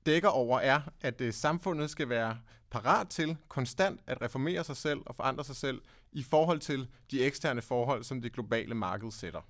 [0.05, 2.37] dækker over er, at øh, samfundet skal være
[2.69, 7.23] parat til konstant at reformere sig selv og forandre sig selv i forhold til de
[7.23, 9.41] eksterne forhold, som det globale marked sætter.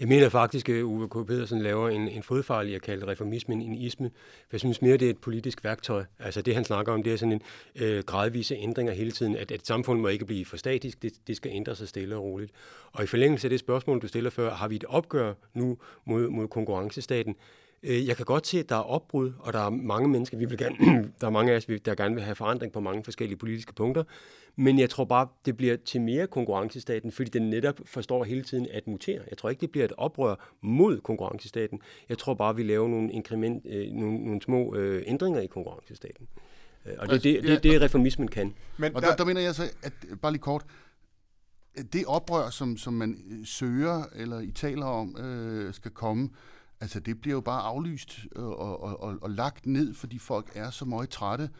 [0.00, 1.26] Jeg mener faktisk, at Uwe K.
[1.26, 4.10] Pedersen laver en, en fodfarlig at kalde reformismen en isme.
[4.14, 6.04] For jeg synes mere, det er et politisk værktøj.
[6.18, 7.42] Altså det, han snakker om, det er sådan en
[7.76, 9.36] øh, gradvise ændringer hele tiden.
[9.36, 12.22] At, at samfundet må ikke blive for statisk, det, det skal ændre sig stille og
[12.22, 12.52] roligt.
[12.92, 16.28] Og i forlængelse af det spørgsmål, du stiller før, har vi et opgør nu mod,
[16.28, 17.36] mod konkurrencestaten?
[17.82, 20.44] Øh, jeg kan godt se, at der er opbrud, og der er mange mennesker, vi
[20.44, 20.76] vil gerne,
[21.20, 24.04] der er mange af os, der gerne vil have forandring på mange forskellige politiske punkter.
[24.56, 28.66] Men jeg tror bare, det bliver til mere konkurrencestaten, fordi den netop forstår hele tiden
[28.70, 29.20] at mutere.
[29.30, 31.80] Jeg tror ikke, det bliver et oprør mod konkurrencestaten.
[32.08, 36.26] Jeg tror bare, vi laver nogle, inkrement, øh, nogle, nogle små øh, ændringer i konkurrencestaten.
[36.86, 38.54] Øh, og det er det, det, det, reformismen kan.
[38.76, 40.64] Men og der, der mener jeg så, at bare lige kort,
[41.92, 46.30] det oprør, som, som man søger, eller I taler om, øh, skal komme,
[46.80, 50.52] altså det bliver jo bare aflyst øh, og, og, og, og lagt ned, fordi folk
[50.54, 51.50] er så meget trætte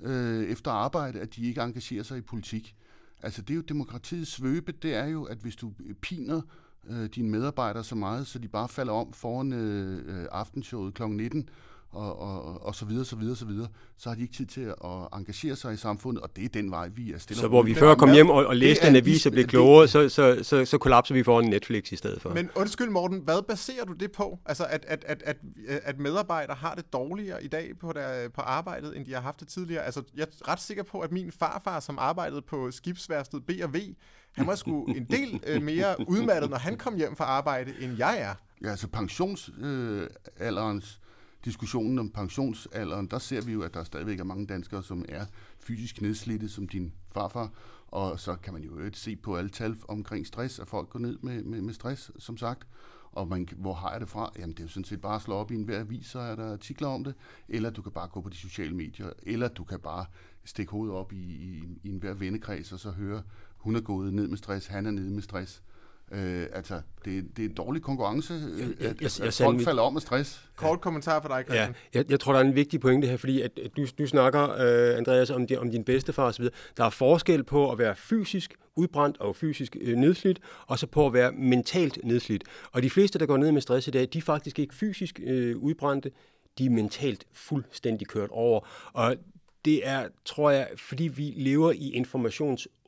[0.00, 2.76] øh, efter arbejde, at de ikke engagerer sig i politik.
[3.22, 6.40] Altså det er jo demokratiets svøbe, det er jo, at hvis du øh, piner
[6.88, 11.02] øh, dine medarbejdere så meget, så de bare falder om foran øh, øh aftenshowet kl.
[11.02, 11.48] 19,
[11.92, 14.60] og, og, og så videre, så videre, så videre, så har de ikke tid til
[14.60, 17.40] at engagere sig i samfundet, og det er den vej, vi er stille.
[17.40, 20.08] Så hvor vi før kom hjem og, og læste en avis og blev klogere, så,
[20.08, 22.34] så, så, så kollapser vi foran Netflix i stedet for.
[22.34, 24.38] Men undskyld Morten, hvad baserer du det på?
[24.46, 25.36] Altså at, at, at, at,
[25.68, 29.40] at medarbejdere har det dårligere i dag på, der, på arbejdet, end de har haft
[29.40, 29.82] det tidligere?
[29.82, 33.94] Altså jeg er ret sikker på, at min farfar, som arbejdede på skibsværftet B&V,
[34.32, 37.98] han var sgu en del øh, mere udmattet, når han kom hjem fra arbejde, end
[37.98, 38.34] jeg er.
[38.62, 41.05] Ja, altså pensionsalderens øh,
[41.46, 45.26] diskussionen om pensionsalderen, der ser vi jo, at der stadigvæk er mange danskere, som er
[45.60, 47.50] fysisk nedslidte, som din farfar.
[47.86, 51.18] Og så kan man jo se på alle tal omkring stress, at folk går ned
[51.22, 52.66] med, med, med stress, som sagt.
[53.12, 54.32] Og man, hvor har jeg det fra?
[54.38, 56.18] Jamen det er jo sådan set bare at slå op i en hver avis, så
[56.18, 57.14] er der artikler om det.
[57.48, 59.10] Eller du kan bare gå på de sociale medier.
[59.22, 60.06] Eller du kan bare
[60.44, 63.22] stikke hovedet op i, i, i en hver vennekreds, og så høre,
[63.56, 65.62] hun er gået ned med stress, han er nede med stress.
[66.12, 69.64] Øh, altså, det, det er dårlig konkurrence, øh, Jeg- at, jeg- jeg at folk mit-
[69.64, 70.48] falder om af stress.
[70.56, 71.74] Kort kommentar for dig, Ja, Christian.
[71.94, 74.42] jeg, jeg tror, der er en vigtig pointe her, fordi at, at du, du snakker,
[74.50, 76.44] øh, Andreas, om, di, om din bedstefar osv.
[76.76, 81.06] Der er forskel på at være fysisk udbrændt og fysisk øh, nedslidt, og så på
[81.06, 82.44] at være mentalt nedslidt.
[82.72, 85.20] Og de fleste, der går ned med stress i dag, de er faktisk ikke fysisk
[85.24, 86.10] øh, udbrændte,
[86.58, 88.60] de er mentalt fuldstændig kørt over.
[88.92, 89.16] Og
[89.64, 91.90] det er, tror jeg, fordi vi lever i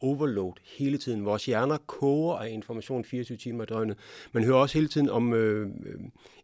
[0.02, 1.24] informations-overload hele tiden.
[1.24, 3.96] Vores hjerner koger af information 24 timer i døgnet.
[4.32, 5.94] Man hører også hele tiden om, øh, øh,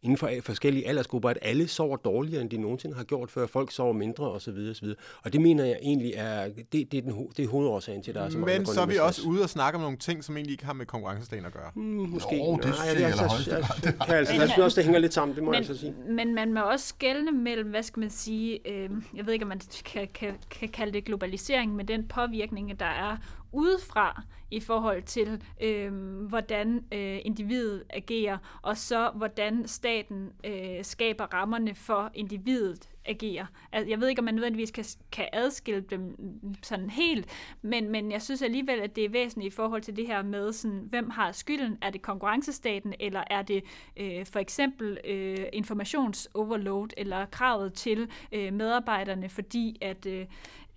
[0.03, 3.47] inden for forskellige aldersgrupper, at alle sover dårligere, end de nogensinde har gjort før.
[3.47, 4.69] Folk sover mindre osv.
[4.71, 4.89] osv.
[5.23, 8.15] Og det mener jeg egentlig er, det, det er, den, det er hovedårsagen til, at
[8.15, 10.25] der er så mange, Men så er vi også ude og snakke om nogle ting,
[10.25, 11.71] som egentlig ikke har med konkurrencestaten at gøre.
[11.75, 12.37] Mm, måske.
[12.37, 15.01] Jo, det synes jeg allerhøjeste jeg, grad, jeg, kan altså, jeg synes også, det hænger
[15.01, 15.95] lidt sammen, det må jeg altså sige.
[16.07, 19.43] Men, men man må også skelne mellem, hvad skal man sige, øh, jeg ved ikke,
[19.43, 23.17] om man kan, kan, kan kalde det globalisering, men den påvirkning, der er
[23.55, 25.93] udefra i forhold til, øh,
[26.29, 33.47] hvordan øh, individet agerer, og så hvordan staten øh, skaber rammerne for individet agerer.
[33.73, 36.17] Altså, jeg ved ikke, om man nødvendigvis kan, kan adskille dem
[36.63, 37.27] sådan helt,
[37.63, 40.53] men, men jeg synes alligevel, at det er væsentligt i forhold til det her med,
[40.53, 41.79] sådan, hvem har skylden?
[41.83, 43.65] Er det konkurrencestaten, eller er det
[43.97, 50.27] øh, for eksempel øh, informationsoverload, eller kravet til øh, medarbejderne, fordi at, øh,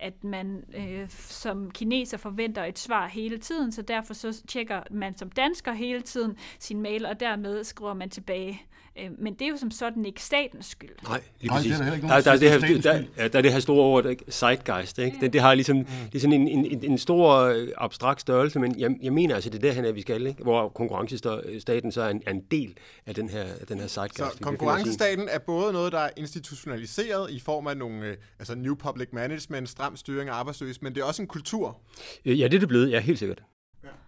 [0.00, 5.16] at man øh, som kineser forventer et svar hele tiden, så derfor så tjekker man
[5.16, 8.62] som dansker hele tiden sin mail, og dermed skriver man tilbage.
[8.98, 10.90] Øh, men det er jo som sådan ikke statens skyld.
[11.08, 11.86] Nej, lige Nej, det er præcis.
[11.86, 13.52] der ikke der, nogen, der, der er det her, der, er ja, der er det
[13.52, 14.32] her store ord, ikke?
[14.32, 14.98] zeitgeist.
[14.98, 15.16] Ikke?
[15.20, 18.58] Det, det, har ligesom, det er sådan en, en, en, en stor øh, abstrakt størrelse,
[18.58, 20.42] men jeg, jeg mener altså, det er derhen, at vi skal, ikke?
[20.42, 24.32] hvor konkurrencestaten så er en, er en del af den her, af den her zeitgeist.
[24.32, 28.74] Så konkurrencestaten er både noget, der er institutionaliseret i form af nogle øh, altså new
[28.74, 31.80] public management, stram styring af arbejdsløse, men det er også en kultur.
[32.24, 33.42] Ja, det er det blevet, ja, helt sikkert.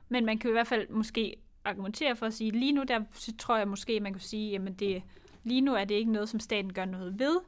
[0.09, 3.01] Men man kan jo i hvert fald måske argumentere for at sige, lige nu der
[3.12, 5.03] så tror jeg måske, man kan sige, jamen det,
[5.44, 7.40] lige nu er det ikke noget, som staten gør noget ved.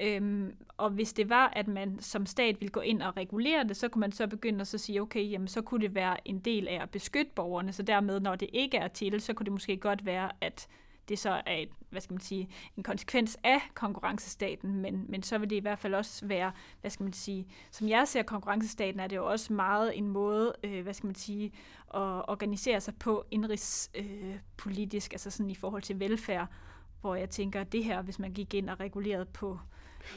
[0.00, 3.76] Øhm, og hvis det var, at man som stat ville gå ind og regulere det,
[3.76, 6.38] så kunne man så begynde at så sige, okay, jamen så kunne det være en
[6.38, 9.52] del af at beskytte borgerne, så dermed, når det ikke er til, så kunne det
[9.52, 10.68] måske godt være, at
[11.08, 15.38] det så er et, hvad skal man sige, en konsekvens af konkurrencestaten, men, men så
[15.38, 19.00] vil det i hvert fald også være, hvad skal man sige, som jeg ser konkurrencestaten,
[19.00, 21.44] er det jo også meget en måde, øh, hvad skal man sige,
[21.94, 23.90] at organisere sig på indrigspolitisk,
[24.24, 26.46] øh, politisk, altså sådan i forhold til velfærd,
[27.00, 29.58] hvor jeg tænker, at det her, hvis man gik ind og regulerede på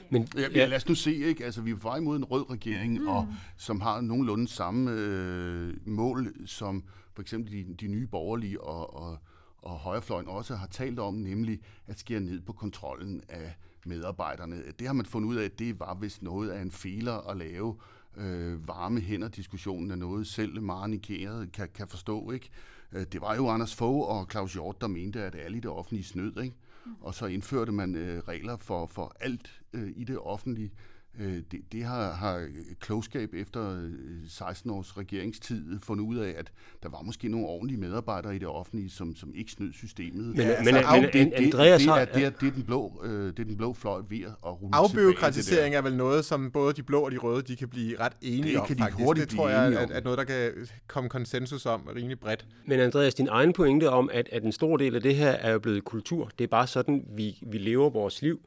[0.09, 0.65] Men, Ja, ja.
[0.65, 1.45] Lad os nu se, ikke?
[1.45, 3.07] Altså, vi er på vej mod en rød regering, mm.
[3.07, 3.27] og,
[3.57, 9.17] som har nogenlunde samme øh, mål, som for eksempel de, de nye borgerlige og, og,
[9.61, 14.63] og højrefløjen også har talt om, nemlig at skære ned på kontrollen af medarbejderne.
[14.79, 17.37] Det har man fundet ud af, at det var vist noget af en fejler at
[17.37, 17.77] lave.
[18.17, 22.31] Øh, varme hænder-diskussionen er noget, selv Maren Ikea kan, kan forstå.
[22.31, 22.49] Ikke?
[22.91, 25.71] Øh, Det var jo Anders Fogh og Claus Hjort, der mente, at alle i det
[25.71, 26.41] offentlige snød.
[26.41, 26.55] Ikke?
[27.01, 30.71] Og så indførte man øh, regler for, for alt øh, i det offentlige.
[31.19, 32.47] Øh, det, det har, har
[32.79, 33.89] klogskab efter øh,
[34.29, 36.51] 16 års regeringstid fundet ud af, at
[36.83, 40.25] der var måske nogle ordentlige medarbejdere i det offentlige, som, som ikke snød systemet.
[40.25, 42.51] Men- Ja, men- altså, men- af- det, Andreas det, har- er, det, er, det, er
[42.51, 46.25] den blå, øh, det er den blå fløj ved at rulle Afbyråkratisering er vel noget,
[46.25, 48.75] som både de blå og de røde, de kan blive ret enige Det om, kan
[48.77, 49.05] de faktisk.
[49.05, 49.89] hurtigt det tror blive jeg er, om.
[49.93, 50.51] er noget, der kan
[50.87, 52.45] komme konsensus om rimelig bredt.
[52.65, 55.51] Men Andreas, din egen pointe om, at, at en stor del af det her er
[55.51, 56.31] jo blevet kultur.
[56.37, 58.39] Det er bare sådan, vi, vi lever vores liv.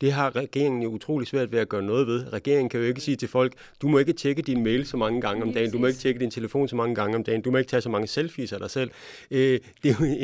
[0.00, 2.32] Det har regeringen jo utrolig svært ved at gøre noget ved.
[2.32, 5.20] Regeringen kan jo ikke sige til folk, du må ikke tjekke din mail så mange
[5.20, 7.50] gange om dagen, du må ikke tjekke din telefon så mange gange om dagen, du
[7.50, 8.90] må ikke tage så mange selfies af dig selv.
[9.30, 10.06] Øh, det, er jo,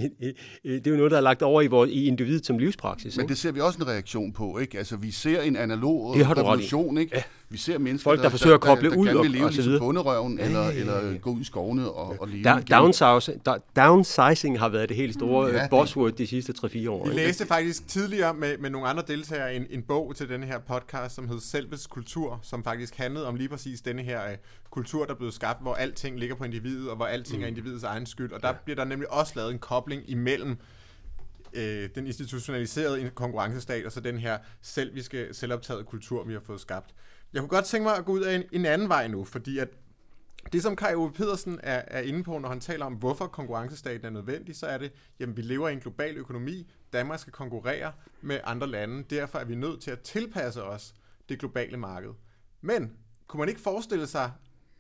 [0.65, 3.17] øh, det er jo noget, der er lagt over i, vores, i individet som livspraksis.
[3.17, 3.31] Men Ikke?
[3.31, 4.79] det ser vi også en reaktion på, ikke?
[4.79, 7.17] Altså, vi ser en analog revolution, ikke?
[7.17, 7.23] Ja.
[7.49, 9.45] Vi ser mennesker, Folk, der forsøger at koble der, ud der gerne og- vil leve
[9.45, 9.81] og så ligesom videre.
[9.81, 13.47] bunderøven, Ja, eller, ja, ja, eller gå ud i skovene og, og leve Da, downsizing,
[13.47, 17.05] da, downsizing har været det helt store Ja, buzzword de sidste 3-4 år.
[17.05, 17.23] Vi ikke?
[17.27, 21.15] læste faktisk tidligere med, med nogle andre deltagere en, en bog til denne her podcast,
[21.15, 24.37] som hed Selvets Kultur, som faktisk handlede om lige præcis denne her uh,
[24.71, 27.43] kultur, der blev skabt, hvor alting ligger på individet, og hvor alting mm.
[27.45, 28.33] er individets egen skyld.
[28.33, 28.55] Og der ja.
[28.65, 30.57] bliver der nemlig også lavet en kobling imellem
[31.53, 36.91] øh, den institutionaliserede konkurrencestat og så den her selviske, selvoptagede kultur, vi har fået skabt.
[37.33, 39.59] Jeg kunne godt tænke mig at gå ud af en, en anden vej nu, fordi
[39.59, 39.69] at
[40.53, 44.07] det, som Kai Ove Pedersen er, er inde på, når han taler om, hvorfor konkurrencestaten
[44.07, 47.93] er nødvendig, så er det, jamen vi lever i en global økonomi, Danmark skal konkurrere
[48.21, 50.95] med andre lande, derfor er vi nødt til at tilpasse os
[51.29, 52.11] det globale marked.
[52.61, 52.93] Men
[53.27, 54.33] kunne man ikke forestille sig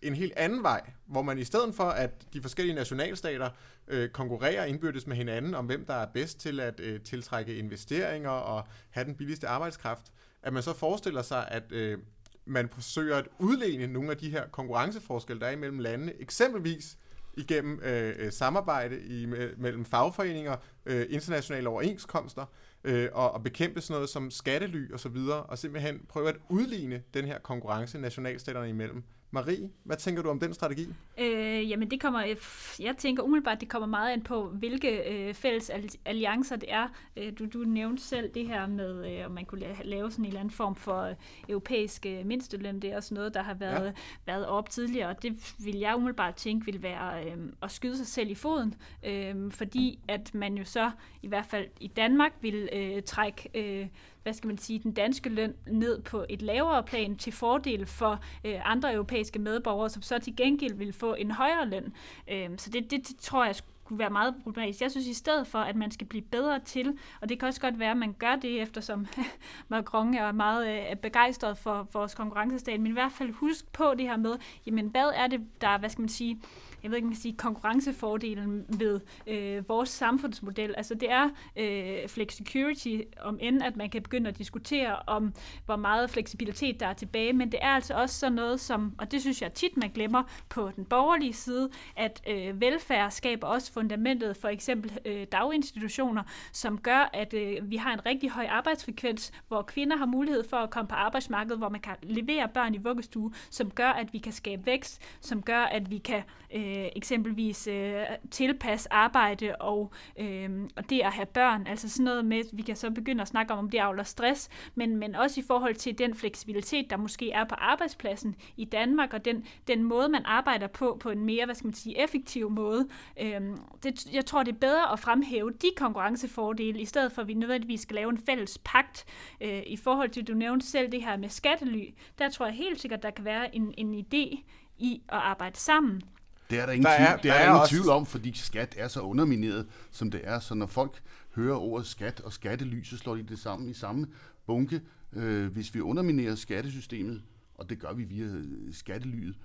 [0.02, 3.50] en helt anden vej, hvor man i stedet for, at de forskellige nationalstater
[3.88, 8.30] øh, konkurrerer indbyrdes med hinanden om, hvem der er bedst til at øh, tiltrække investeringer
[8.30, 11.98] og have den billigste arbejdskraft, at man så forestiller sig, at øh,
[12.46, 16.98] man forsøger at udligne nogle af de her konkurrenceforskelle, der er imellem landene, eksempelvis
[17.36, 20.56] igennem øh, øh samarbejde i, mellem fagforeninger,
[20.86, 22.46] øh, internationale overenskomster,
[22.84, 26.36] øh, og, og bekæmpe sådan noget som skattely og så videre, og simpelthen prøve at
[26.48, 29.02] udligne den her konkurrence nationalstaterne imellem.
[29.36, 30.88] Marie, hvad tænker du om den strategi?
[31.18, 32.34] Øh, jamen det kommer,
[32.80, 35.70] jeg tænker umiddelbart, det kommer meget an på, hvilke øh, fælles
[36.04, 36.88] alliancer det er.
[37.16, 40.28] Øh, du, du nævnte selv det her med, øh, om man kunne lave sådan en
[40.28, 41.14] eller anden form for øh,
[41.48, 42.80] europæisk øh, mindsteløn.
[42.80, 43.92] Det er også noget, der har været, ja.
[44.26, 48.06] været op tidligere, og det vil jeg umiddelbart tænke vil være øh, at skyde sig
[48.06, 48.74] selv i foden,
[49.06, 50.90] øh, fordi at man jo så,
[51.22, 53.86] i hvert fald i Danmark, vil øh, trække øh,
[54.26, 58.20] hvad skal man sige, den danske løn ned på et lavere plan til fordel for
[58.44, 61.92] øh, andre europæiske medborgere, som så til gengæld vil få en højere løn.
[62.30, 64.80] Øh, så det, det, det tror jeg kunne være meget problematisk.
[64.80, 67.60] Jeg synes i stedet for, at man skal blive bedre til, og det kan også
[67.60, 69.06] godt være, at man gør det, eftersom
[69.68, 74.06] Macron er meget øh, begejstret for vores konkurrencestat, men i hvert fald husk på det
[74.06, 74.36] her med,
[74.66, 76.40] jamen hvad er det, der, hvad skal man sige,
[76.82, 80.74] jeg ved ikke, man kan sige, konkurrencefordelen ved øh, vores samfundsmodel.
[80.76, 85.34] Altså det er øh, flexicurity, om end at man kan begynde at diskutere om,
[85.64, 89.12] hvor meget fleksibilitet der er tilbage, men det er altså også sådan noget som, og
[89.12, 93.72] det synes jeg tit, man glemmer på den borgerlige side, at øh, velfærd skaber også
[93.72, 99.32] fundamentet for eksempel øh, daginstitutioner, som gør, at øh, vi har en rigtig høj arbejdsfrekvens,
[99.48, 102.78] hvor kvinder har mulighed for at komme på arbejdsmarkedet, hvor man kan levere børn i
[102.78, 106.22] vuggestue, som gør, at vi kan skabe vækst, som gør, at vi kan
[106.54, 111.66] øh, Øh, eksempelvis øh, tilpasse arbejde og, øh, og det at have børn.
[111.66, 114.48] Altså sådan noget med, vi kan så begynde at snakke om, om det afler stress,
[114.74, 119.12] men, men også i forhold til den fleksibilitet, der måske er på arbejdspladsen i Danmark,
[119.14, 122.50] og den, den måde, man arbejder på, på en mere, hvad skal man sige, effektiv
[122.50, 122.88] måde.
[123.20, 123.40] Øh,
[123.82, 127.34] det, jeg tror, det er bedre at fremhæve de konkurrencefordele, i stedet for at vi
[127.34, 129.04] nødvendigvis skal lave en fælles pagt.
[129.40, 131.84] Øh, I forhold til, du nævnte selv det her med skattely,
[132.18, 134.42] der tror jeg helt sikkert, der kan være en, en idé
[134.78, 136.02] i at arbejde sammen.
[136.50, 137.70] Det er der ingen, der er, tvivl, det er, der er ingen også...
[137.70, 140.40] tvivl om, fordi skat er så undermineret, som det er.
[140.40, 141.02] Så når folk
[141.34, 144.06] hører ordet skat og skattely, så slår de det sammen i samme
[144.46, 144.80] bunke.
[145.12, 147.22] Øh, hvis vi underminerer skattesystemet,
[147.54, 148.28] og det gør vi via
[148.72, 149.36] skattelyet,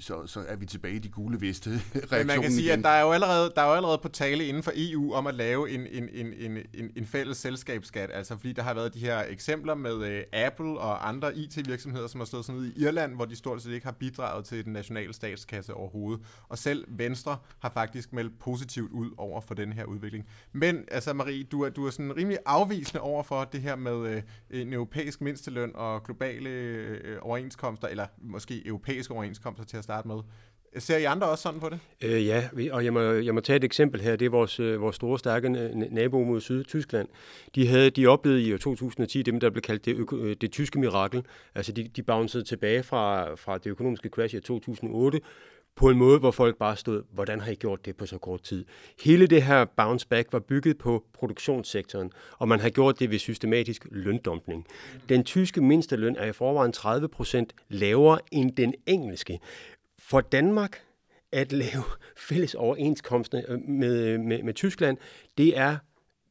[0.00, 1.70] så, så er vi tilbage i de gule veste
[2.10, 2.78] Men man kan sige, igen.
[2.78, 5.26] at der er, jo allerede, der er jo allerede på tale inden for EU om
[5.26, 8.10] at lave en, en, en, en, en, en fælles selskabsskat.
[8.12, 12.20] Altså fordi der har været de her eksempler med uh, Apple og andre IT-virksomheder, som
[12.20, 14.72] har stået sådan ud i Irland, hvor de stort set ikke har bidraget til den
[14.72, 16.26] nationale statskasse overhovedet.
[16.48, 20.26] Og selv Venstre har faktisk meldt positivt ud over for den her udvikling.
[20.52, 23.94] Men altså Marie, du er, du er sådan rimelig afvisende over for det her med
[23.94, 26.50] uh, en europæisk mindsteløn og globale
[26.90, 30.16] uh, overenskomster, eller måske europæiske overenskomster overenskomster til at starte med.
[30.78, 31.78] Ser I andre også sådan på det?
[32.02, 34.16] Øh, ja, og jeg må, jeg må tage et eksempel her.
[34.16, 35.48] Det er vores, øh, vores store, stærke
[35.90, 37.08] nabo mod Syd-Tyskland.
[37.54, 40.52] De, havde, de oplevede i år 2010 dem, der blev kaldt det, øko, øh, det
[40.52, 41.24] tyske mirakel.
[41.54, 45.20] Altså de, de bouncede tilbage fra, fra det økonomiske crash i 2008
[45.76, 48.42] på en måde, hvor folk bare stod, hvordan har I gjort det på så kort
[48.42, 48.64] tid?
[49.02, 53.18] Hele det her bounce back var bygget på produktionssektoren, og man har gjort det ved
[53.18, 54.66] systematisk løndumpning.
[55.08, 59.40] Den tyske mindsteløn er i forvejen 30 procent lavere end den engelske.
[59.98, 60.82] For Danmark
[61.32, 61.84] at lave
[62.16, 64.96] fælles overenskomster øh, med, øh, med, med Tyskland,
[65.38, 65.76] det er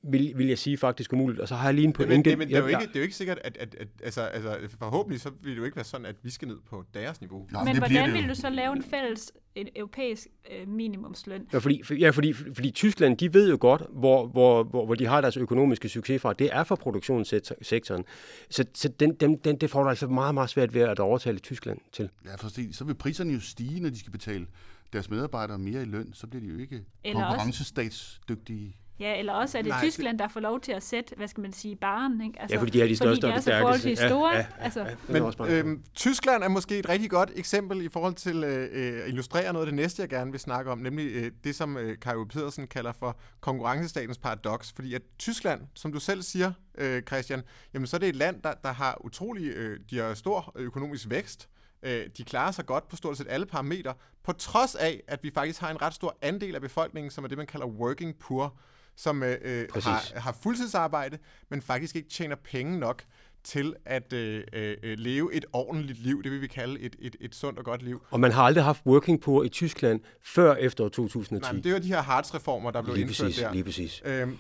[0.03, 1.39] vil, vil jeg sige faktisk umuligt.
[1.39, 2.15] Og så har jeg lige en pointe.
[2.15, 3.87] Men, det, men det, er jo ikke, det er jo ikke sikkert, at, at, at
[4.03, 6.83] altså, altså, forhåbentlig så vil det jo ikke være sådan, at vi skal ned på
[6.93, 7.47] deres niveau.
[7.51, 11.47] Nå, men, hvordan vil du så lave en fælles en europæisk øh, minimumsløn?
[11.53, 14.95] Ja, fordi, for, ja fordi, fordi Tyskland, de ved jo godt, hvor, hvor, hvor, hvor
[14.95, 16.33] de har deres økonomiske succes fra.
[16.33, 18.05] Det er fra produktionssektoren.
[18.49, 21.39] Så, så den, den, den, det får du altså meget, meget svært ved at overtale
[21.39, 22.09] Tyskland til.
[22.25, 24.47] Ja, for så vil priserne jo stige, når de skal betale
[24.93, 28.77] deres medarbejdere mere i løn, så bliver de jo ikke konkurrencestatsdygtige.
[29.03, 31.41] Ja, eller også er det Nej, Tyskland, der får lov til at sætte, hvad skal
[31.41, 32.21] man sige, baren.
[32.21, 32.41] Ikke?
[32.41, 33.81] Altså, ja, fordi de er de største og de stærkeste.
[33.81, 34.31] Fordi de er så store.
[34.31, 34.79] Ja, ja, altså.
[34.79, 39.03] ja, Men øhm, Tyskland er måske et rigtig godt eksempel i forhold til øh, øh,
[39.03, 41.77] at illustrere noget af det næste, jeg gerne vil snakke om, nemlig øh, det, som
[41.77, 44.73] øh, Kai Pedersen kalder for konkurrencestatens paradoks.
[44.75, 47.41] Fordi at Tyskland, som du selv siger, øh, Christian,
[47.73, 51.09] jamen så er det et land, der, der har utrolig, øh, de har stor økonomisk
[51.09, 51.49] vækst,
[51.83, 55.31] øh, de klarer sig godt på stort set alle parametre, på trods af, at vi
[55.33, 58.57] faktisk har en ret stor andel af befolkningen, som er det, man kalder working poor,
[58.95, 61.17] som øh, øh har, har fuldtidsarbejde,
[61.49, 63.03] men faktisk ikke tjener penge nok
[63.43, 67.15] til at øh, øh, øh, leve et ordentligt liv, det vil vi kalde et, et,
[67.21, 68.05] et sundt og godt liv.
[68.11, 71.51] Og man har aldrig haft working poor i Tyskland før efter 2010.
[71.51, 73.53] Nej, det var de her Hartz-reformer, der blev lige indført præcis, der.
[73.53, 74.01] Lige præcis.
[74.05, 74.37] Øhm,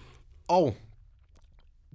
[0.47, 0.75] og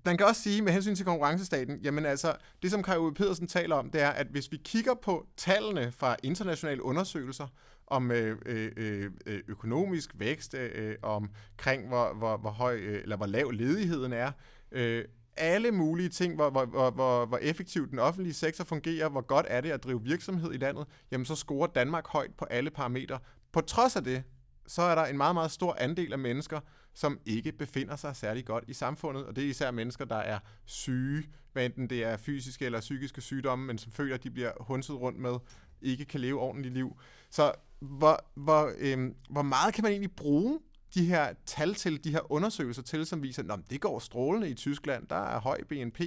[0.05, 3.77] man kan også sige med hensyn til konkurrencestaten, jamen altså, det som Kai Pedersen taler
[3.77, 7.47] om, det er, at hvis vi kigger på tallene fra internationale undersøgelser,
[7.91, 13.03] om øh, øh, øh, øh, økonomisk vækst, øh, øh, omkring hvor, hvor, hvor høj øh,
[13.03, 14.33] eller hvor lav ledigheden er,
[14.73, 15.05] øh,
[15.37, 19.47] alle mulige ting, hvor, hvor, hvor, hvor, hvor effektivt den offentlige sektor fungerer, hvor godt
[19.49, 23.19] er det at drive virksomhed i landet, jamen så scorer Danmark højt på alle parametre.
[23.53, 24.23] På trods af det,
[24.67, 26.61] så er der en meget, meget stor andel af mennesker,
[26.95, 30.39] som ikke befinder sig særlig godt i samfundet, og det er især mennesker, der er
[30.65, 34.53] syge, hvad enten det er fysiske eller psykiske sygdomme, men som føler, at de bliver
[34.61, 35.35] hunset rundt med,
[35.83, 37.01] ikke kan leve ordentligt liv.
[37.31, 40.61] Så hvor, hvor, øhm, hvor meget kan man egentlig bruge
[40.95, 44.55] de her tal til, de her undersøgelser til, som viser, at det går strålende i
[44.55, 46.01] Tyskland, der er høj BNP,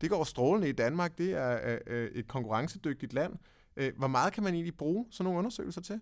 [0.00, 3.32] det går strålende i Danmark, det er øh, øh, et konkurrencedygtigt land.
[3.76, 6.00] Øh, hvor meget kan man egentlig bruge sådan nogle undersøgelser til?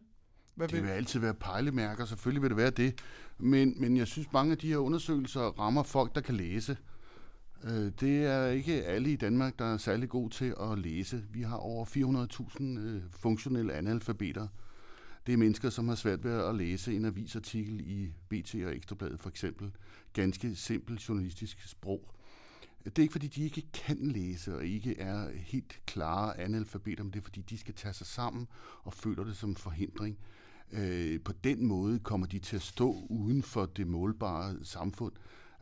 [0.54, 3.02] Hvad det vil altid være pejlemærker, selvfølgelig vil det være det.
[3.38, 6.76] Men, men jeg synes, mange af de her undersøgelser rammer folk, der kan læse.
[7.64, 11.24] Øh, det er ikke alle i Danmark, der er særlig gode til at læse.
[11.30, 14.48] Vi har over 400.000 øh, funktionelle analfabeter.
[15.26, 19.20] Det er mennesker, som har svært ved at læse en avisartikel i BT og Ekstrabladet
[19.20, 19.70] for eksempel.
[20.12, 22.14] Ganske simpelt journalistisk sprog.
[22.84, 27.12] Det er ikke, fordi de ikke kan læse og ikke er helt klare analfabeter, men
[27.12, 28.48] det er, fordi de skal tage sig sammen
[28.82, 30.18] og føler det som forhindring.
[30.72, 35.12] Øh, på den måde kommer de til at stå uden for det målbare samfund.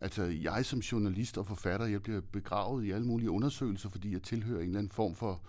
[0.01, 4.23] Altså, jeg som journalist og forfatter, jeg bliver begravet i alle mulige undersøgelser, fordi jeg
[4.23, 5.43] tilhører en eller anden form for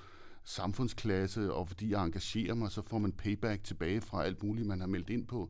[0.43, 4.79] samfundsklasse, og fordi jeg engagerer mig, så får man payback tilbage fra alt muligt, man
[4.79, 5.49] har meldt ind på.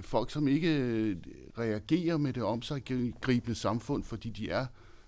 [0.00, 1.16] Folk, som ikke øh,
[1.58, 4.66] reagerer med det omsaggribende samfund, fordi de er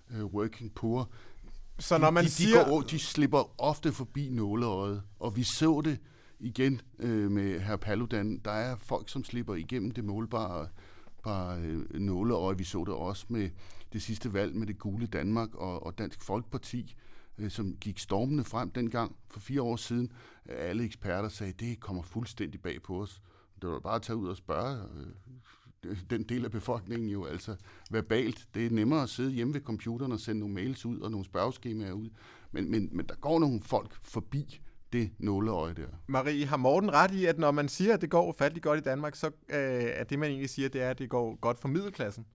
[0.09, 1.09] uh, working poor,
[1.79, 2.63] så når man de, de, siger...
[2.63, 5.99] de, går, de slipper ofte forbi nåleøjet, og vi så det
[6.39, 8.41] igen øh, med herr Paludan.
[8.45, 10.67] Der er folk, som slipper igennem det målbare
[11.23, 12.57] bare, øh, nåleøje.
[12.57, 13.49] Vi så det også med
[13.93, 17.10] det sidste valg med det gule Danmark og, og Dansk Folkeparti, øh,
[17.41, 20.11] Øh, som gik stormende frem dengang for fire år siden.
[20.45, 23.21] Alle eksperter sagde, at det kommer fuldstændig bag på os.
[23.61, 24.77] Det var bare at tage ud og spørge
[25.85, 27.55] øh, den del af befolkningen jo, altså
[27.91, 28.47] verbalt.
[28.53, 31.25] Det er nemmere at sidde hjemme ved computeren og sende nogle mails ud og nogle
[31.25, 32.09] spørgeskemaer ud.
[32.51, 34.61] Men, men, men der går nogle folk forbi,
[34.93, 35.87] det nåleøje der.
[36.07, 38.83] Marie, har Morten ret i, at når man siger, at det går fattigt godt i
[38.83, 41.67] Danmark, så øh, er det, man egentlig siger, det er, at det går godt for
[41.67, 42.25] middelklassen?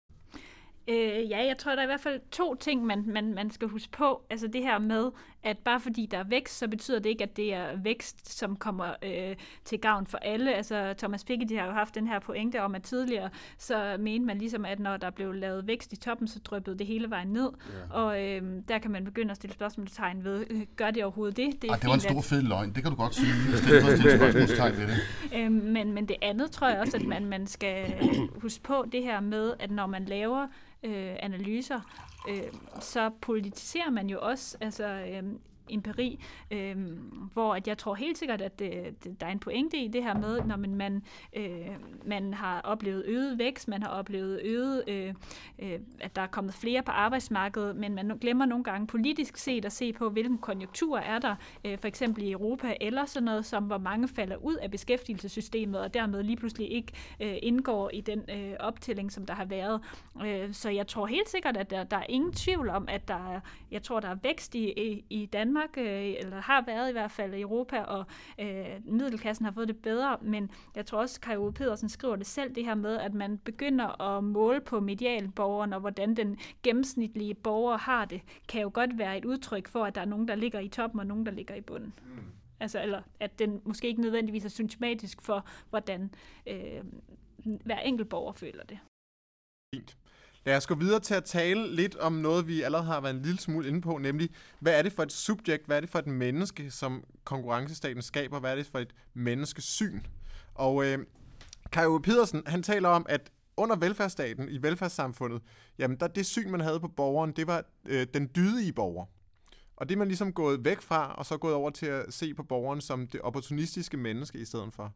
[0.88, 3.68] Øh, ja, jeg tror, der er i hvert fald to ting, man, man, man skal
[3.68, 4.22] huske på.
[4.30, 5.10] Altså det her med,
[5.46, 8.56] at bare fordi der er vækst, så betyder det ikke, at det er vækst, som
[8.56, 10.54] kommer øh, til gavn for alle.
[10.54, 14.38] Altså Thomas Piketty har jo haft den her pointe om, at tidligere så mente man
[14.38, 17.50] ligesom, at når der blev lavet vækst i toppen, så drøbbede det hele vejen ned.
[17.90, 17.94] Ja.
[17.94, 21.62] Og øh, der kan man begynde at stille spørgsmålstegn ved, øh, gør det overhovedet det?
[21.62, 22.24] Det, er Ej, det var en stor at...
[22.24, 24.96] fed løgn, det kan du godt sige, stille spørgsmålstegn ved det.
[25.34, 27.94] Øh, men, men det andet tror jeg også, at man, man skal
[28.42, 30.46] huske på det her med, at når man laver
[30.82, 31.80] øh, analyser,
[32.28, 35.22] øh, så politiserer man jo også altså, øh,
[35.70, 36.76] empiri, øh,
[37.32, 40.02] hvor at jeg tror helt sikkert, at det, det, der er en pointe i det
[40.02, 41.02] her med, når man, man,
[41.36, 41.68] øh,
[42.04, 45.14] man har oplevet øget vækst, man har oplevet øget, øh,
[45.58, 49.64] øh, at der er kommet flere på arbejdsmarkedet, men man glemmer nogle gange politisk set
[49.64, 53.46] at se på, hvilken konjunktur er der, øh, for eksempel i Europa, eller sådan noget
[53.46, 58.00] som, hvor mange falder ud af beskæftigelsessystemet, og dermed lige pludselig ikke øh, indgår i
[58.00, 59.80] den øh, optælling, som der har været.
[60.26, 63.34] Øh, så jeg tror helt sikkert, at der, der er ingen tvivl om, at der
[63.34, 63.40] er,
[63.70, 66.92] jeg tror, der er vækst i, i, i Danmark, Danmark, øh, eller har været i
[66.92, 68.04] hvert fald i Europa, og
[68.38, 72.54] øh, middelklassen har fået det bedre, men jeg tror også, Kai Pedersen skriver det selv,
[72.54, 77.76] det her med, at man begynder at måle på medialborgeren, og hvordan den gennemsnitlige borger
[77.76, 80.60] har det, kan jo godt være et udtryk for, at der er nogen, der ligger
[80.60, 81.94] i toppen, og nogen, der ligger i bunden.
[82.06, 82.18] Mm.
[82.60, 86.10] Altså, eller at den måske ikke nødvendigvis er symptomatisk for, hvordan
[86.46, 86.84] øh,
[87.64, 88.78] hver enkelt borger føler det.
[89.74, 89.96] Fint.
[90.46, 93.22] Lad os gå videre til at tale lidt om noget, vi allerede har været en
[93.22, 94.30] lille smule inde på, nemlig,
[94.60, 98.40] hvad er det for et subjekt, hvad er det for et menneske, som konkurrencestaten skaber,
[98.40, 100.00] hvad er det for et menneskesyn?
[100.54, 100.98] Og øh,
[101.72, 105.42] Kai Pedersen, han taler om, at under velfærdsstaten, i velfærdssamfundet,
[105.78, 109.06] jamen der, det syn, man havde på borgeren, det var øh, den dydige borger.
[109.76, 112.34] Og det er man ligesom gået væk fra, og så gået over til at se
[112.34, 114.92] på borgeren som det opportunistiske menneske i stedet for.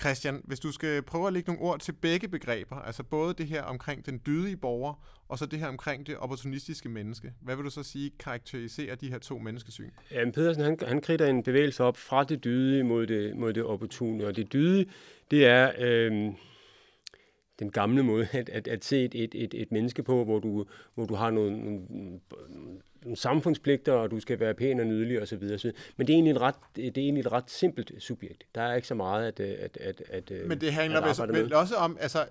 [0.00, 3.46] Christian, hvis du skal prøve at lægge nogle ord til begge begreber, altså både det
[3.46, 4.94] her omkring den dydige borger,
[5.28, 7.32] og så det her omkring det opportunistiske menneske.
[7.40, 9.90] Hvad vil du så sige karakteriserer de her to menneskesyn?
[10.10, 13.64] Ja, Pedersen han, han kridter en bevægelse op fra det dydige mod det, mod det
[13.64, 14.86] opportune, og det dydige,
[15.30, 15.72] det er...
[15.78, 16.32] Øh,
[17.58, 20.66] den gamle måde at, at, at se et, et, et, et menneske på, hvor du,
[20.94, 22.20] hvor du har nogle, nogle
[23.14, 25.42] samfundspligter, og du skal være pæn og nydelig osv.
[25.96, 28.44] Men det er egentlig et ret, det er egentlig et ret simpelt subjekt.
[28.54, 31.74] Der er ikke så meget at, at, at, at Men det handler at vel også
[31.74, 32.26] om, altså,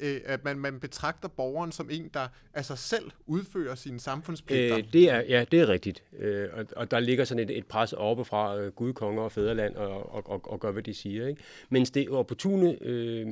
[0.00, 4.78] øh, at man, man betragter borgeren som en, der altså selv udfører sine samfundspligter?
[4.78, 6.02] Øh, det er, ja, det er rigtigt.
[6.18, 9.32] Øh, og, og der ligger sådan et, et pres oppe fra øh, Gud, konger og
[9.32, 11.26] fædreland og, og, og, og gør, hvad de siger.
[11.26, 11.42] Ikke?
[11.68, 13.26] Mens det opportune øh,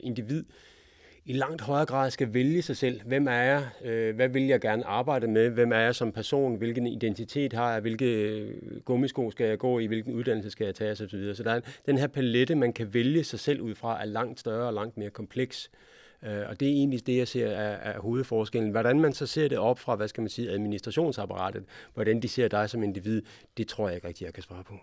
[0.00, 0.44] individ,
[1.24, 3.00] i langt højere grad skal vælge sig selv.
[3.06, 3.68] Hvem er jeg?
[3.84, 5.50] Øh, hvad vil jeg gerne arbejde med?
[5.50, 6.56] Hvem er jeg som person?
[6.56, 7.80] Hvilken identitet har jeg?
[7.80, 9.86] Hvilke øh, gummisko skal jeg gå i?
[9.86, 10.96] Hvilken uddannelse skal jeg tage?
[10.96, 11.34] Så, videre.
[11.34, 14.40] så der er den her palette, man kan vælge sig selv ud fra, er langt
[14.40, 15.70] større og langt mere kompleks.
[16.22, 18.70] Øh, og det er egentlig det, jeg ser er, er hovedforskellen.
[18.70, 21.64] Hvordan man så ser det op fra, hvad skal man sige, administrationsapparatet,
[21.94, 23.22] hvordan de ser dig som individ,
[23.56, 24.74] det tror jeg ikke rigtig, jeg kan svare på.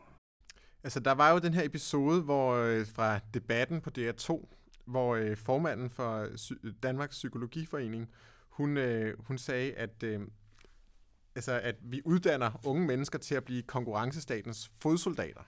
[0.84, 4.46] Altså, der var jo den her episode hvor øh, fra debatten på DR2,
[4.88, 6.28] hvor øh, formanden for
[6.84, 8.10] Danmarks Psykologiforening,
[8.50, 10.20] hun, øh, hun sagde, at, øh,
[11.36, 15.42] altså, at vi uddanner unge mennesker til at blive konkurrencestatens fodsoldater.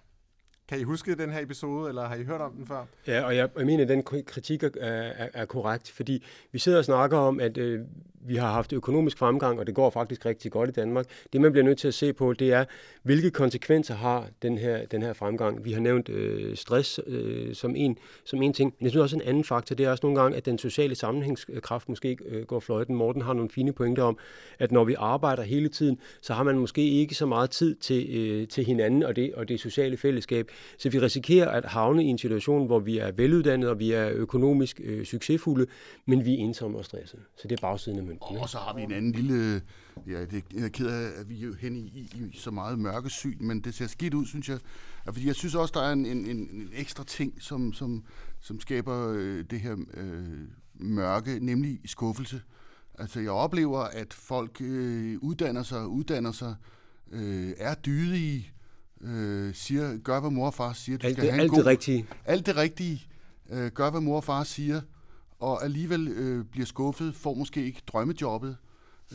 [0.68, 2.86] Kan I huske den her episode, eller har I hørt om den før?
[3.08, 6.78] Ja, og jeg, jeg mener, at den kritik er, er, er korrekt, fordi vi sidder
[6.78, 7.86] og snakker om, at øh,
[8.22, 11.05] vi har haft økonomisk fremgang, og det går faktisk rigtig godt i Danmark.
[11.34, 12.65] Det, man bliver nødt til at se på, det er,
[13.03, 15.65] hvilke konsekvenser har den her, den her fremgang.
[15.65, 19.15] Vi har nævnt øh, stress øh, som, en, som en ting, men jeg synes også
[19.15, 22.59] en anden faktor, det er også nogle gange, at den sociale sammenhængskraft måske øh, går
[22.59, 22.95] fløjten.
[22.95, 24.17] Morten har nogle fine pointer om,
[24.59, 28.09] at når vi arbejder hele tiden, så har man måske ikke så meget tid til,
[28.09, 30.51] øh, til hinanden og det, og det sociale fællesskab.
[30.78, 34.09] Så vi risikerer at havne i en situation, hvor vi er veluddannede, og vi er
[34.13, 35.65] økonomisk øh, succesfulde,
[36.05, 37.22] men vi er ensomme og stressede.
[37.36, 38.38] Så det er bagsiden af mønten.
[38.38, 39.62] Og så har vi en anden lille...
[40.07, 42.80] Ja, det jeg er ked af, at vi er hen i, i, i så meget
[42.80, 44.60] mørkesyn, men det ser skidt ud, synes jeg.
[45.05, 48.03] Fordi jeg synes også, der er en, en, en ekstra ting, som, som,
[48.41, 52.41] som skaber øh, det her øh, mørke, nemlig skuffelse.
[52.99, 56.55] Altså, jeg oplever, at folk øh, uddanner sig, uddanner sig,
[57.12, 58.51] øh, er dydige,
[59.01, 60.97] øh, siger, gør hvad mor og far siger.
[60.97, 62.05] Du alt skal det, have alt god, det rigtige.
[62.26, 63.07] Alt det rigtige.
[63.49, 64.82] Øh, gør hvad mor og far siger,
[65.40, 68.58] og alligevel øh, bliver skuffet, får måske ikke drømmejobbet.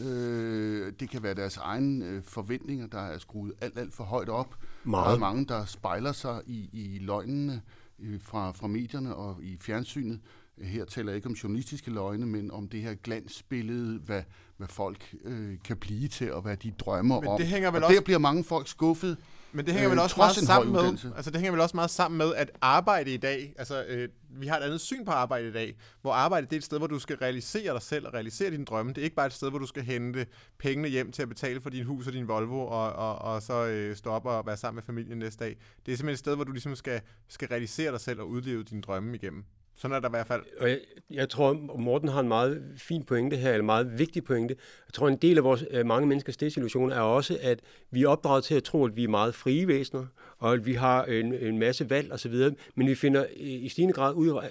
[0.00, 4.28] Øh, det kan være deres egne øh, forventninger, der er skruet alt, alt for højt
[4.28, 4.56] op.
[4.84, 5.06] Meget.
[5.06, 7.62] Der er mange, der spejler sig i, i løgnene
[7.98, 10.20] øh, fra, fra medierne og i fjernsynet.
[10.62, 14.22] Her taler jeg ikke om journalistiske løgne, men om det her glansbillede, hvad,
[14.56, 17.38] hvad folk øh, kan blive til, og hvad de drømmer men om.
[17.38, 17.96] Det hænger vel og også...
[17.96, 19.16] der bliver mange folk skuffet.
[19.52, 21.90] Men det hænger øh, vel også meget sammen med, altså det hænger vel også meget
[21.90, 25.48] sammen med, at arbejde i dag, altså øh, vi har et andet syn på arbejde
[25.48, 28.14] i dag, hvor arbejde det er et sted, hvor du skal realisere dig selv og
[28.14, 28.92] realisere dine drømme.
[28.92, 30.26] Det er ikke bare et sted, hvor du skal hente
[30.58, 33.66] pengene hjem til at betale for din hus og din Volvo, og, og, og så
[33.66, 35.56] øh, stå op og være sammen med familien næste dag.
[35.86, 38.62] Det er simpelthen et sted, hvor du ligesom skal, skal realisere dig selv og udleve
[38.62, 39.44] dine drømme igennem.
[39.76, 40.42] Sådan er der i hvert fald.
[40.60, 40.78] Og jeg,
[41.10, 44.56] jeg tror, Morten har en meget fin pointe her, eller en meget vigtig pointe.
[44.86, 47.60] Jeg tror, en del af vores øh, mange menneskers desillusion er også, at
[47.90, 50.06] vi er opdraget til at tro, at vi er meget frie væsener,
[50.38, 52.34] og at vi har en, en masse valg osv.,
[52.74, 54.50] men vi finder i stigende grad ud,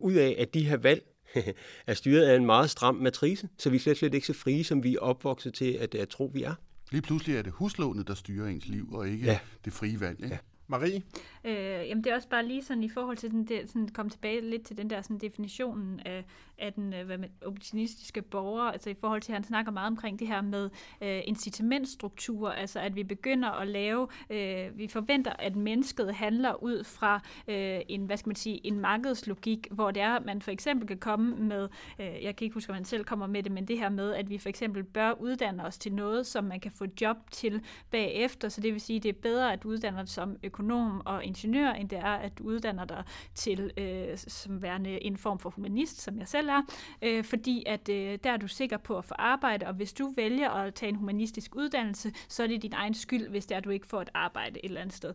[0.00, 1.02] ud af, at de her valg
[1.86, 4.64] er styret af en meget stram matrice, så vi er slet, slet ikke så frie,
[4.64, 6.54] som vi er opvokset til at, at tro, vi er.
[6.90, 9.38] Lige pludselig er det huslånet, der styrer ens liv, og ikke ja.
[9.64, 10.20] det frie valg.
[10.22, 10.34] Ikke?
[10.34, 10.38] Ja.
[10.66, 11.02] Marie?
[11.44, 14.10] Øh, jamen det er også bare lige sådan i forhold til den der, sådan komme
[14.10, 16.24] tilbage lidt til den der sådan definitionen af,
[16.58, 19.86] af den øh, hvad man, opportunistiske borger, altså i forhold til, at han snakker meget
[19.86, 20.70] omkring det her med
[21.00, 26.84] øh, incitamentstrukturer, altså at vi begynder at lave, øh, vi forventer, at mennesket handler ud
[26.84, 30.50] fra øh, en, hvad skal man sige, en markedslogik, hvor det er, at man for
[30.50, 31.68] eksempel kan komme med,
[31.98, 34.14] øh, jeg kan ikke huske, om man selv kommer med det, men det her med,
[34.14, 37.62] at vi for eksempel bør uddanne os til noget, som man kan få job til
[37.90, 41.24] bagefter, så det vil sige, at det er bedre at uddanne sig som økonom og
[41.32, 43.04] ingeniør, end det er at uddanner dig
[43.34, 46.62] til øh, som værende en form for humanist, som jeg selv er,
[47.02, 50.12] øh, fordi at øh, der er du sikker på at få arbejde, og hvis du
[50.16, 53.58] vælger at tage en humanistisk uddannelse, så er det din egen skyld, hvis det er,
[53.58, 55.14] at du ikke får et arbejde et eller andet sted.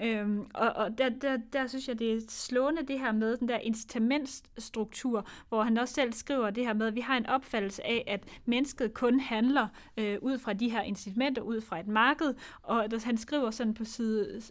[0.00, 3.48] Øhm, og og der, der, der synes jeg, det er slående det her med den
[3.48, 7.86] der incitamentsstruktur, hvor han også selv skriver det her med, at vi har en opfattelse
[7.86, 12.34] af, at mennesket kun handler øh, ud fra de her incitamenter, ud fra et marked,
[12.62, 14.42] og der, han skriver sådan på side,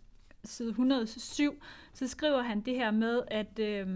[0.47, 1.61] side 107,
[1.93, 3.59] så skriver han det her med, at...
[3.59, 3.87] Øh,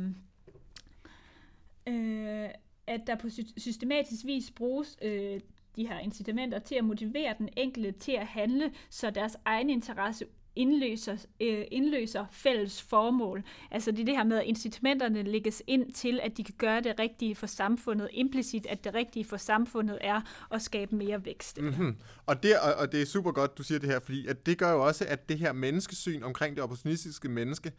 [1.87, 2.49] øh,
[2.87, 5.39] at der på systematisk vis bruges øh,
[5.75, 10.25] de her incitamenter til at motivere den enkelte til at handle, så deres egen interesse
[10.55, 13.43] indløser, øh, indløser fælles formål.
[13.71, 16.81] Altså det er det her med, at incitamenterne lægges ind til, at de kan gøre
[16.81, 20.21] det rigtige for samfundet, implicit, at det rigtige for samfundet er
[20.51, 21.61] at skabe mere vækst.
[21.61, 21.97] Mm-hmm.
[22.25, 24.57] Og, det, og, og det er super godt, du siger det her, fordi at det
[24.57, 27.71] gør jo også, at det her menneskesyn omkring det opportunistiske menneske,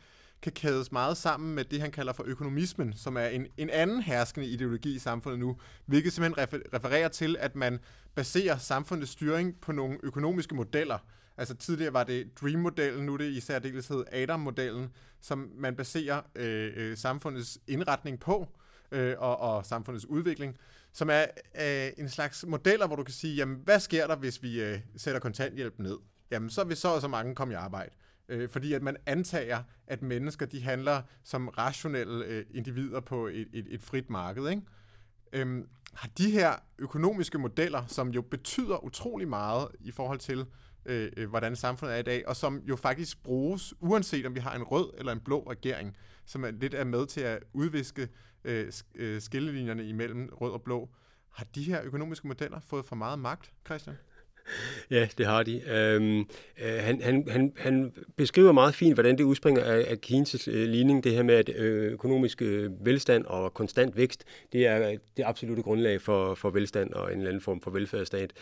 [0.43, 4.03] kan kædes meget sammen med det, han kalder for økonomismen, som er en, en anden
[4.03, 5.57] herskende ideologi i samfundet nu,
[5.87, 7.79] hvilket simpelthen refererer til, at man
[8.15, 10.99] baserer samfundets styring på nogle økonomiske modeller.
[11.37, 14.89] Altså tidligere var det Dream-modellen, nu er det i særdeleshed Adam-modellen,
[15.21, 18.49] som man baserer øh, øh, samfundets indretning på,
[18.93, 20.59] øh, og, og samfundets udvikling,
[20.93, 21.25] som er
[21.61, 24.79] øh, en slags modeller, hvor du kan sige, jamen hvad sker der, hvis vi øh,
[24.97, 25.99] sætter kontanthjælp ned?
[26.31, 27.91] Jamen så vil så og så mange komme i arbejde.
[28.29, 33.49] Øh, fordi at man antager, at mennesker de handler som rationelle øh, individer på et,
[33.53, 34.49] et, et frit marked.
[34.49, 34.63] Ikke?
[35.33, 40.47] Øhm, har de her økonomiske modeller, som jo betyder utrolig meget i forhold til,
[40.87, 44.41] Øh, øh, hvordan samfundet er i dag, og som jo faktisk bruges, uanset om vi
[44.41, 48.09] har en rød eller en blå regering, som er lidt er med til at udviske
[48.45, 50.89] øh, øh skillelinjerne imellem rød og blå.
[51.31, 53.97] Har de her økonomiske modeller fået for meget magt, Christian?
[54.91, 55.63] Ja, det har de.
[55.71, 56.27] Øhm, øh,
[56.81, 61.05] han, han, han, han beskriver meget fint, hvordan det udspringer af, af Keynes' øh, ligning,
[61.05, 65.63] det her med, at øh, økonomisk øh, velstand og konstant vækst, det er det absolute
[65.63, 68.33] grundlag for, for velstand og en eller anden form for velfærdsstat.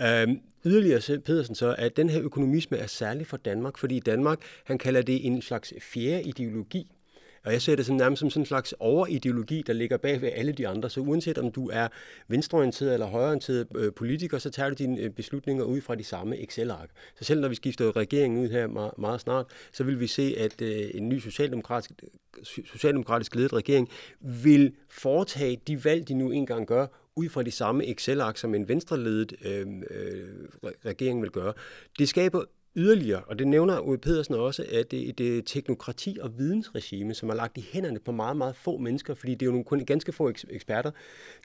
[0.00, 4.38] Øhm, yderligere siger Pedersen så, at den her økonomisme er særlig for Danmark, fordi Danmark,
[4.64, 6.90] han kalder det en slags fjerde ideologi,
[7.44, 10.30] og jeg ser det som nærmest som sådan en slags overideologi, der ligger bag ved
[10.34, 10.90] alle de andre.
[10.90, 11.88] Så uanset om du er
[12.28, 16.42] venstreorienteret eller højreorienteret øh, politiker, så tager du dine øh, beslutninger ud fra de samme
[16.42, 16.90] Excel-ark.
[17.18, 20.34] Så selv når vi skifter regeringen ud her meget, meget snart, så vil vi se,
[20.38, 23.88] at øh, en ny socialdemokratisk, øh, socialdemokratisk ledet regering
[24.20, 26.86] vil foretage de valg, de nu engang gør,
[27.16, 30.28] ud fra de samme Excel-ark, som en venstreledet øh, øh,
[30.84, 31.52] regering vil gøre.
[31.98, 32.44] Det skaber
[32.76, 37.28] yderligere, og det nævner Uwe Pedersen også, at det er et teknokrati og vidensregime, som
[37.28, 39.84] er lagt i hænderne på meget, meget få mennesker, fordi det er jo nogle kun
[39.84, 40.90] ganske få eksperter,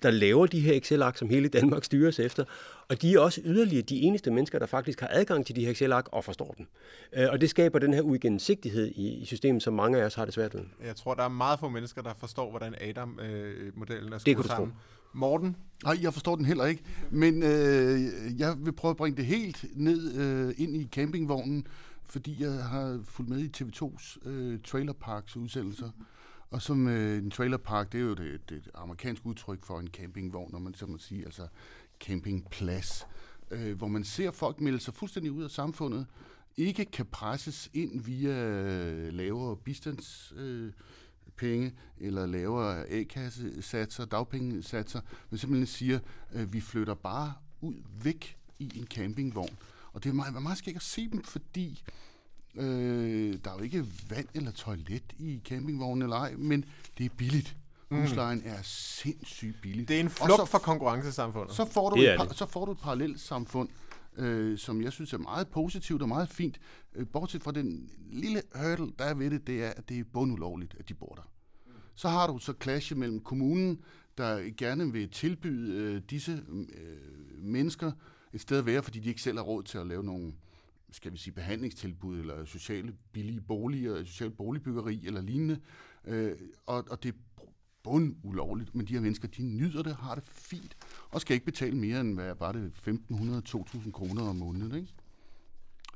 [0.04, 2.44] der laver de her Excel-ark, som hele Danmark styres efter,
[2.90, 5.72] og de er også yderligere de eneste mennesker, der faktisk har adgang til de her
[5.72, 6.68] Excel-ark og forstår dem.
[7.14, 10.34] Øh, og det skaber den her uigennemsigtighed i systemet, som mange af os har det
[10.34, 10.62] svært ved.
[10.86, 14.72] Jeg tror, der er meget få mennesker, der forstår, hvordan Adam-modellen er skruet sammen.
[14.72, 14.78] Tro.
[15.16, 15.56] Morten?
[15.84, 16.84] Nej, jeg forstår den heller ikke.
[17.12, 18.00] Men øh,
[18.40, 21.68] jeg vil prøve at bringe det helt ned øh, ind i campingvognen,
[22.06, 25.90] fordi jeg har fulgt med i TV2's øh, trailerparks udsendelser.
[26.52, 30.52] Og som øh, en trailerpark, det er jo det, det amerikanske udtryk for en campingvogn,
[30.52, 31.48] når man så må sige, altså
[32.00, 33.08] campingplads,
[33.52, 36.06] øh, hvor man ser folk melde sig fuldstændig ud af samfundet,
[36.58, 40.34] ikke kan presses ind via øh, lavere bistands...
[40.38, 40.72] Øh,
[41.38, 46.00] penge eller lavere A-kassesatser, dagpengesatser, men simpelthen siger,
[46.32, 49.58] at vi flytter bare ud væk i en campingvogn.
[49.94, 51.84] Og det er meget, meget skægt at se dem, fordi
[52.56, 56.66] øh, der er jo ikke vand eller toilet i campingvognen eller ej, men
[56.98, 57.56] det er billigt.
[57.90, 58.02] Mm.
[58.02, 59.88] Huslejen er sindssygt billig.
[59.88, 61.56] Det er en flugt så, for konkurrencesamfundet.
[61.56, 63.70] Så får du, et, par, så får du et parallelt samfund,
[64.18, 66.60] øh, som jeg synes er meget positivt og meget fint.
[66.96, 70.04] Øh, bortset fra den lille hurdle, der er ved det, det er, at det er
[70.14, 71.32] bundulovligt, at de bor der.
[71.96, 73.82] Så har du så clash mellem kommunen,
[74.18, 77.92] der gerne vil tilbyde øh, disse øh, mennesker
[78.34, 80.34] et sted at være, fordi de ikke selv har råd til at lave nogle
[80.96, 85.60] skal vi sige, behandlingstilbud, eller sociale billige boliger, socialt boligbyggeri eller lignende.
[86.06, 87.16] Øh, og, og det
[87.86, 90.78] bund ulovligt, men de her mennesker, de nyder det, har det fint,
[91.12, 94.94] og skal ikke betale mere end, hvad var det, 1.500-2.000 kroner om måneden, ikke?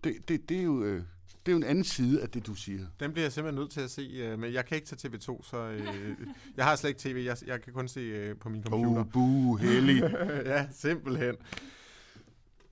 [0.04, 1.04] Det, det, det, er jo, øh,
[1.46, 2.86] det er jo en anden side af det, du siger.
[3.00, 5.50] Den bliver jeg simpelthen nødt til at se, øh, men jeg kan ikke tage TV2,
[5.50, 6.18] så øh,
[6.58, 9.02] jeg har slet ikke tv, jeg, jeg kan kun se øh, på min computer.
[9.02, 10.02] Oh, buh, hellig.
[10.46, 11.36] ja, simpelthen.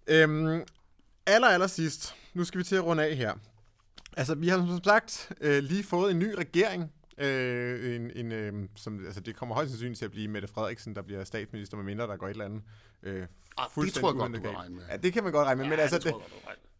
[0.07, 0.63] Øhm,
[1.26, 3.34] aller, aller sidst, nu skal vi til at runde af her.
[4.18, 8.53] Altså, vi har som sagt øh, lige fået en ny regering, Øh, en, en, øh,
[8.76, 11.86] som, altså det kommer højst sandsynligt til at blive Mette Frederiksen, der bliver statsminister, med
[11.86, 12.61] mindre der går et eller andet
[13.03, 13.26] øh,
[13.57, 14.84] ah, det tror jeg godt, du kan regne med.
[14.91, 16.13] Ja, det kan man godt regne med, ja, men altså, det,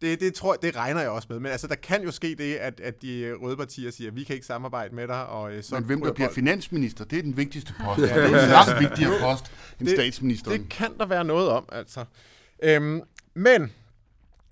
[0.00, 1.40] det, det, tror, det regner jeg også med.
[1.40, 4.24] Men altså, der kan jo ske det, at, at de røde partier siger, at vi
[4.24, 5.26] kan ikke samarbejde med dig.
[5.26, 8.00] Og, øh, så men hvem der bliver finansminister, det er den vigtigste post.
[8.00, 10.60] ja, det er en langt vigtigere post end statsministeren.
[10.60, 12.04] Det kan der være noget om, altså.
[12.62, 13.02] Øhm,
[13.34, 13.72] men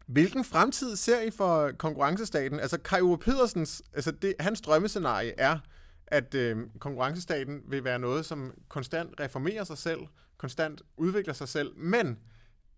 [0.07, 2.61] Hvilken fremtid ser I for konkurrencestaten?
[2.61, 5.59] Altså Kai Uwe Pedersens, altså det, hans drømmescenarie er,
[6.07, 10.01] at øh, konkurrencestaten vil være noget, som konstant reformerer sig selv,
[10.39, 12.19] konstant udvikler sig selv, men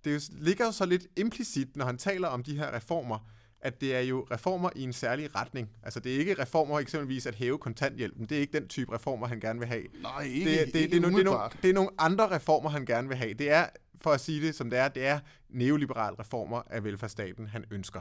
[0.05, 3.19] det ligger jo så lidt implicit, når han taler om de her reformer,
[3.61, 5.71] at det er jo reformer i en særlig retning.
[5.83, 8.27] Altså det er ikke reformer eksempelvis at hæve kontanthjælpen.
[8.27, 9.85] Det er ikke den type reformer, han gerne vil have.
[10.03, 12.31] Nej, ikke, det, det, det, det, er, no, det, er nogle, det er nogle andre
[12.31, 13.35] reformer, han gerne vil have.
[13.35, 13.67] Det er,
[14.01, 18.01] for at sige det som det er, det er neoliberal reformer af velfærdsstaten, han ønsker.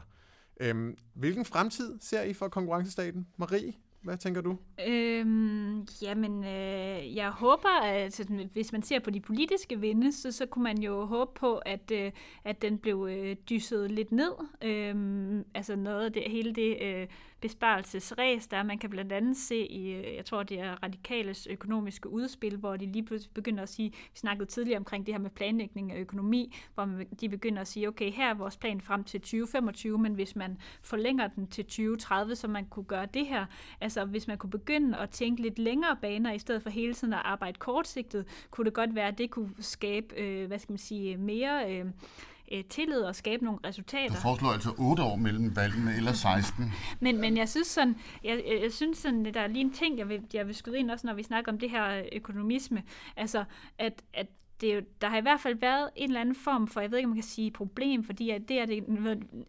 [0.60, 3.26] Øhm, hvilken fremtid ser I for konkurrencestaten?
[3.36, 3.72] Marie?
[4.00, 4.56] Hvad tænker du?
[4.88, 8.20] Øhm, jamen, øh, jeg håber, at
[8.52, 11.90] hvis man ser på de politiske vinde, så, så kunne man jo håbe på, at,
[11.90, 12.12] øh,
[12.44, 14.32] at den blev øh, dysset lidt ned.
[14.62, 17.06] Øhm, altså noget af det, hele det øh,
[17.40, 22.08] besparelsesræs, der man kan blandt andet se i, øh, jeg tror det er Radikales økonomiske
[22.08, 25.30] udspil, hvor de lige pludselig begynder at sige, vi snakkede tidligere omkring det her med
[25.30, 26.88] planlægning af økonomi, hvor
[27.20, 30.58] de begynder at sige, okay, her er vores plan frem til 2025, men hvis man
[30.82, 33.46] forlænger den til 2030, så man kunne gøre det her,
[33.88, 37.12] altså hvis man kunne begynde at tænke lidt længere baner, i stedet for hele tiden
[37.12, 40.78] at arbejde kortsigtet, kunne det godt være, at det kunne skabe, øh, hvad skal man
[40.78, 41.72] sige, mere...
[41.72, 41.86] Øh,
[42.52, 44.14] øh, tillid og skabe nogle resultater.
[44.14, 46.72] Du foreslår altså 8 år mellem valgene, eller 16.
[47.00, 50.08] men, men jeg synes sådan, jeg, jeg synes sådan, der er lige en ting, jeg
[50.08, 52.82] vil, jeg vil skyde ind også, når vi snakker om det her økonomisme.
[53.16, 53.44] Altså,
[53.78, 54.26] at, at
[54.60, 56.90] det er jo, der har i hvert fald været en eller anden form for, jeg
[56.90, 58.84] ved ikke, om man kan sige problem, fordi at det er det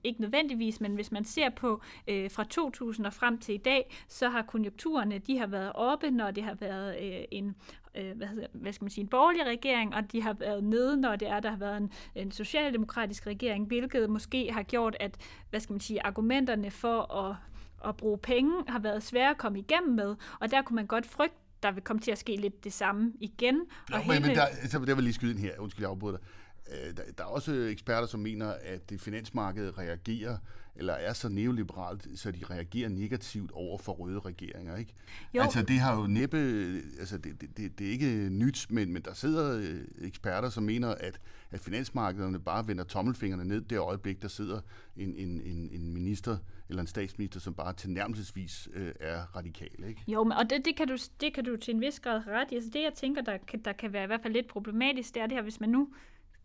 [0.04, 3.96] ikke nødvendigvis, men hvis man ser på øh, fra 2000 og frem til i dag,
[4.08, 7.56] så har konjunkturerne, de har været oppe, når det har været øh, en
[7.96, 10.98] øh, hvad, hedder, hvad skal man sige, en borgerlig regering, og de har været nede,
[10.98, 15.18] når det er, der har været en, en socialdemokratisk regering, hvilket måske har gjort, at
[15.50, 17.36] hvad skal man sige, argumenterne for at
[17.86, 21.06] at bruge penge har været svære at komme igennem med, og der kunne man godt
[21.06, 23.56] frygte, der vil komme til at ske lidt det samme igen.
[23.56, 24.28] Jo, og men, hele...
[24.28, 26.26] men der, så der vil lige skyde ind her, undskyld, jeg afbryder dig.
[26.72, 30.38] Øh, der, der er også eksperter, som mener, at det finansmarked reagerer,
[30.76, 34.78] eller er så neoliberalt, så de reagerer negativt over for røde regeringer.
[34.78, 34.94] Ikke?
[35.34, 35.42] Jo.
[35.42, 36.38] Altså det har jo næppe,
[37.00, 40.64] altså det, det, det, det er ikke nyt, men, men der sidder øh, eksperter, som
[40.64, 41.20] mener, at,
[41.52, 44.62] at finansmarkederne bare vender tommelfingrene ned det øjeblik, der sidder
[44.98, 46.38] en, en, en, en minister
[46.70, 49.84] eller en statsminister, som bare tilnærmelsesvis øh, er radikal.
[49.88, 50.04] Ikke?
[50.08, 52.52] Jo, men, og det, det, kan du, det kan du til en vis grad ret
[52.52, 52.56] i.
[52.56, 55.28] Altså det, jeg tænker, der, der kan være i hvert fald lidt problematisk, det er
[55.28, 55.90] det her, hvis man nu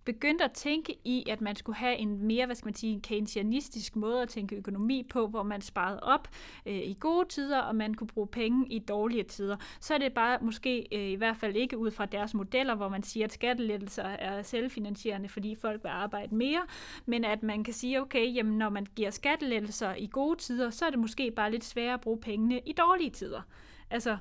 [0.05, 3.96] begyndte at tænke i, at man skulle have en mere, hvad skal man sige, keynesianistisk
[3.96, 6.28] måde at tænke økonomi på, hvor man sparede op
[6.66, 9.57] øh, i gode tider, og man kunne bruge penge i dårlige tider.
[9.80, 12.88] Så er det bare måske øh, i hvert fald ikke ud fra deres modeller, hvor
[12.88, 16.62] man siger, at skattelettelser er selvfinansierende, fordi folk vil arbejde mere,
[17.07, 20.86] men at man kan sige, okay, jamen når man giver skattelettelser i gode tider, så
[20.86, 23.42] er det måske bare lidt sværere at bruge pengene i dårlige tider.
[23.90, 24.16] Altså,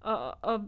[0.00, 0.64] og, og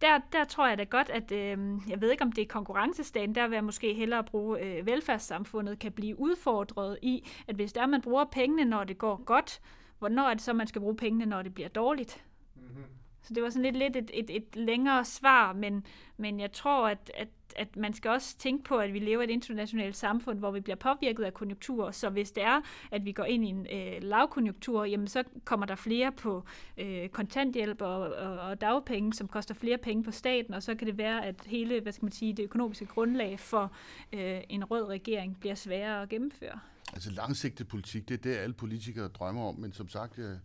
[0.00, 3.34] der, der tror jeg da godt, at øh, jeg ved ikke, om det er konkurrencestaten,
[3.34, 7.86] der vil jeg måske hellere bruge, øh, velfærdssamfundet kan blive udfordret i, at hvis der
[7.86, 9.60] man bruger pengene, når det går godt,
[9.98, 12.24] hvornår er det så, man skal bruge pengene, når det bliver dårligt?
[12.54, 12.84] Mm-hmm.
[13.22, 16.88] Så det var sådan lidt, lidt et, et, et længere svar, men, men jeg tror,
[16.88, 20.38] at, at at man skal også tænke på, at vi lever i et internationalt samfund,
[20.38, 21.90] hvor vi bliver påvirket af konjunkturer.
[21.90, 22.60] Så hvis det er,
[22.90, 26.44] at vi går ind i en øh, lavkonjunktur, jamen så kommer der flere på
[26.78, 30.86] øh, kontanthjælp og, og, og dagpenge, som koster flere penge på staten, og så kan
[30.86, 33.72] det være, at hele hvad skal man sige, det økonomiske grundlag for
[34.12, 36.60] øh, en rød regering bliver sværere at gennemføre.
[36.92, 40.36] Altså langsigtet politik, det er det, alle politikere drømmer om, men som sagt, Øh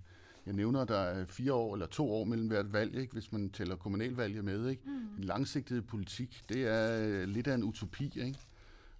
[0.46, 3.32] jeg nævner, at der er fire år eller to år mellem hvert valg, ikke, hvis
[3.32, 4.68] man tæller kommunalvalget med.
[4.70, 4.82] Ikke?
[4.86, 4.92] Mm.
[4.92, 8.12] En langsigtet politik, det er øh, lidt af en utopi.
[8.16, 8.38] Ikke?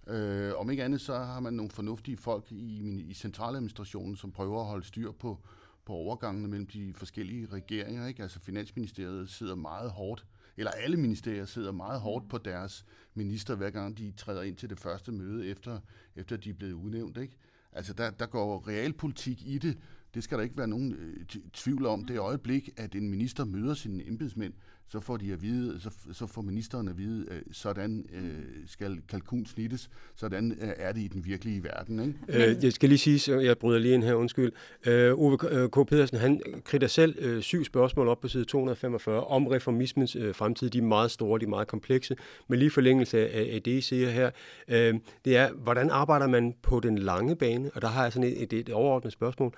[0.06, 4.60] Øh, om ikke andet, så har man nogle fornuftige folk i, i centraladministrationen, som prøver
[4.60, 5.38] at holde styr på,
[5.84, 8.06] på overgangene mellem de forskellige regeringer.
[8.06, 8.22] Ikke?
[8.22, 10.26] Altså Finansministeriet sidder meget hårdt,
[10.56, 12.84] eller alle ministerier sidder meget hårdt på deres
[13.14, 15.80] minister, hver gang de træder ind til det første møde, efter,
[16.16, 17.16] efter de er blevet udnævnt.
[17.16, 17.36] Ikke?
[17.72, 19.78] Altså der, der går realpolitik i det,
[20.14, 22.04] det skal der ikke være nogen øh, tvivl om.
[22.04, 24.52] Det øjeblik, at en minister møder sine embedsmænd,
[24.88, 29.00] så får de at vide, så, så får ministeren at vide, øh, sådan øh, skal
[29.08, 32.00] kalkun snittes, sådan øh, er det i den virkelige verden.
[32.00, 32.48] Ikke?
[32.50, 34.52] Øh, jeg skal lige sige, så jeg bryder lige ind her, undskyld.
[34.86, 35.38] Øh, Ove
[35.68, 35.88] K.
[35.88, 40.70] Pedersen, han kritter selv øh, syv spørgsmål op på side 245 om reformismens øh, fremtid.
[40.70, 42.16] De er meget store, de er meget komplekse.
[42.48, 44.30] Men lige forlængelse af, af det, I siger her,
[44.68, 44.94] øh,
[45.24, 47.70] det er, hvordan arbejder man på den lange bane?
[47.74, 49.54] Og der har jeg sådan et, et, et overordnet spørgsmål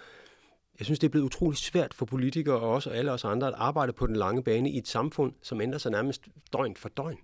[0.79, 3.55] jeg synes, det er blevet utroligt svært for politikere og også alle os andre at
[3.57, 6.23] arbejde på den lange bane i et samfund, som ændrer sig nærmest
[6.53, 7.19] døgn for døgn.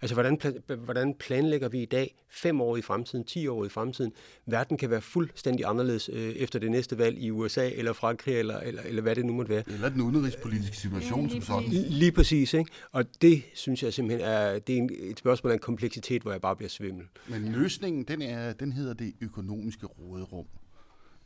[0.00, 0.40] Altså, hvordan,
[0.84, 4.12] hvordan planlægger vi i dag, fem år i fremtiden, ti år i fremtiden?
[4.46, 8.60] Verden kan være fuldstændig anderledes øh, efter det næste valg i USA, eller Frankrig, eller,
[8.60, 9.62] eller, eller hvad det nu måtte være.
[9.66, 11.68] Eller den udenrigspolitiske situation som sådan.
[11.70, 12.70] Lige præcis, ikke?
[12.92, 16.30] Og det synes jeg simpelthen er, det er en, et spørgsmål af en kompleksitet, hvor
[16.32, 17.04] jeg bare bliver svimmel.
[17.28, 20.46] Men løsningen, den, er, den hedder det økonomiske råderum.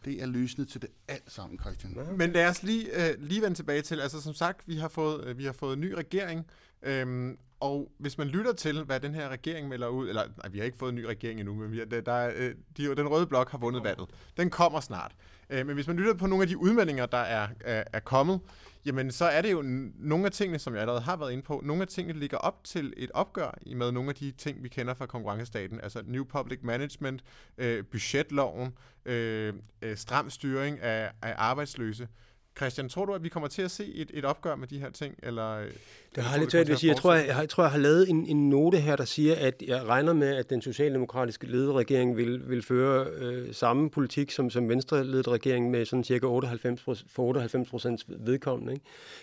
[0.04, 1.96] Det er løsnet til det alt sammen, Christian.
[2.16, 5.24] Men lad os lige, øh, lige vende tilbage til, altså som sagt, vi har fået,
[5.24, 6.46] øh, vi har fået en ny regering,
[6.82, 10.58] øhm, og hvis man lytter til, hvad den her regering melder ud, eller nej, vi
[10.58, 13.26] har ikke fået en ny regering endnu, men vi der er, øh, de, den røde
[13.26, 14.08] blok har vundet valget.
[14.36, 15.12] Den kommer snart.
[15.50, 18.40] Øh, men hvis man lytter på nogle af de udmeldinger, der er, er, er kommet,
[18.84, 19.62] jamen så er det jo
[19.98, 22.64] nogle af tingene, som jeg allerede har været inde på, nogle af tingene ligger op
[22.64, 26.58] til et opgør med nogle af de ting, vi kender fra konkurrencestaten, altså New Public
[26.62, 27.24] Management,
[27.58, 28.72] øh, budgetloven,
[29.04, 32.08] øh, øh stram styring af, af arbejdsløse.
[32.56, 34.90] Christian, tror du, at vi kommer til at se et, et opgør med de her
[34.90, 35.14] ting?
[35.22, 35.66] Eller, øh,
[36.14, 36.90] det har jeg lidt tvært at sige.
[36.90, 39.62] Jeg tror, jeg, jeg, tror, jeg har lavet en, en note her, der siger, at
[39.66, 44.50] jeg regner med, at den socialdemokratiske ledede regering vil, vil føre øh, samme politik som,
[44.50, 48.72] som venstre regering med sådan cirka 98 for 98 procents vedkommende.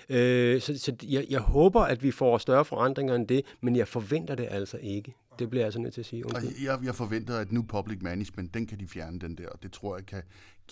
[0.09, 0.53] Ikke?
[0.55, 3.87] Øh, så så jeg, jeg håber, at vi får større forandringer end det, men jeg
[3.87, 5.15] forventer det altså ikke.
[5.39, 6.23] Det bliver jeg så nødt til at sige.
[6.63, 9.71] Jeg, jeg forventer, at nu public management, den kan de fjerne den der, og det
[9.71, 10.23] tror jeg kan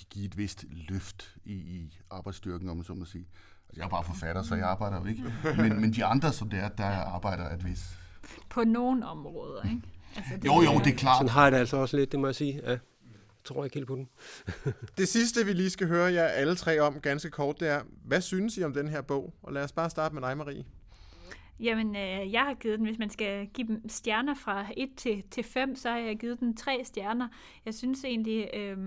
[0.10, 3.28] give et vist løft i, i arbejdsstyrken, om man så må sige.
[3.70, 5.24] Altså, jeg er bare forfatter, så jeg arbejder jo ikke.
[5.58, 7.84] Men, men de andre, som det er, der arbejder et vis.
[8.50, 9.82] På nogle områder, ikke?
[10.16, 11.18] Altså, Jo, jo, det er klart.
[11.18, 12.62] Sådan har jeg det altså også lidt, det må jeg sige.
[12.64, 12.70] Ja.
[12.70, 12.80] Jeg
[13.50, 14.10] tror ikke helt på den.
[14.98, 18.22] Det sidste, vi lige skal høre jer alle tre om ganske kort, det er, hvad
[18.22, 19.34] synes I om den her bog?
[19.44, 20.64] Og lad os bare starte med dig, Marie.
[21.60, 25.24] Jamen, øh, jeg har givet den, hvis man skal give dem stjerner fra 1 til,
[25.32, 27.28] til 5, så har jeg givet den 3 stjerner.
[27.66, 28.78] Jeg synes egentlig, øh,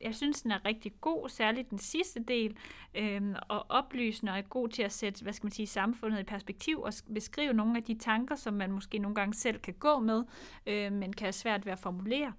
[0.00, 2.56] jeg synes, den er rigtig god, særligt den sidste del,
[2.94, 6.24] øh, og oplysende og er god til at sætte, hvad skal man sige, samfundet i
[6.24, 9.98] perspektiv og beskrive nogle af de tanker, som man måske nogle gange selv kan gå
[9.98, 10.24] med,
[10.66, 12.32] øh, men kan have svært ved at formulere.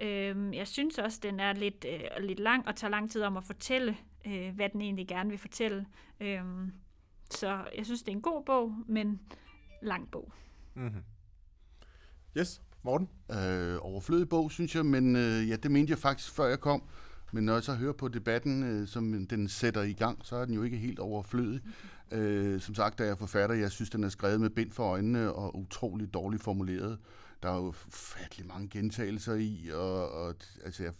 [0.00, 3.36] Øh, jeg synes også, den er lidt, øh, lidt lang og tager lang tid om
[3.36, 3.96] at fortælle,
[4.26, 5.86] øh, hvad den egentlig gerne vil fortælle.
[6.20, 6.42] Øh,
[7.30, 9.20] så jeg synes, det er en god bog, men
[9.82, 10.32] lang bog.
[10.74, 11.02] Mm-hmm.
[12.36, 13.08] Yes, Morten?
[13.30, 16.82] Øh, overflødig bog, synes jeg, men øh, ja, det mente jeg faktisk, før jeg kom.
[17.32, 20.44] Men når jeg så hører på debatten, øh, som den sætter i gang, så er
[20.44, 21.60] den jo ikke helt overflødig.
[22.12, 24.84] Øh, som sagt, da jeg er forfatter, jeg synes, den er skrevet med bind for
[24.84, 26.98] øjnene og utroligt dårligt formuleret.
[27.42, 30.92] Der er jo fattelig mange gentagelser i, og, og altså, jeg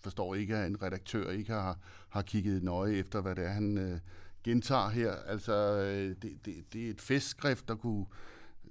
[0.00, 1.78] forstår ikke, at en redaktør ikke har,
[2.08, 3.98] har kigget nøje efter, hvad det er, han øh,
[4.44, 5.12] gentager her.
[5.12, 8.06] Altså, øh, det, det, det er et festskrift, der kunne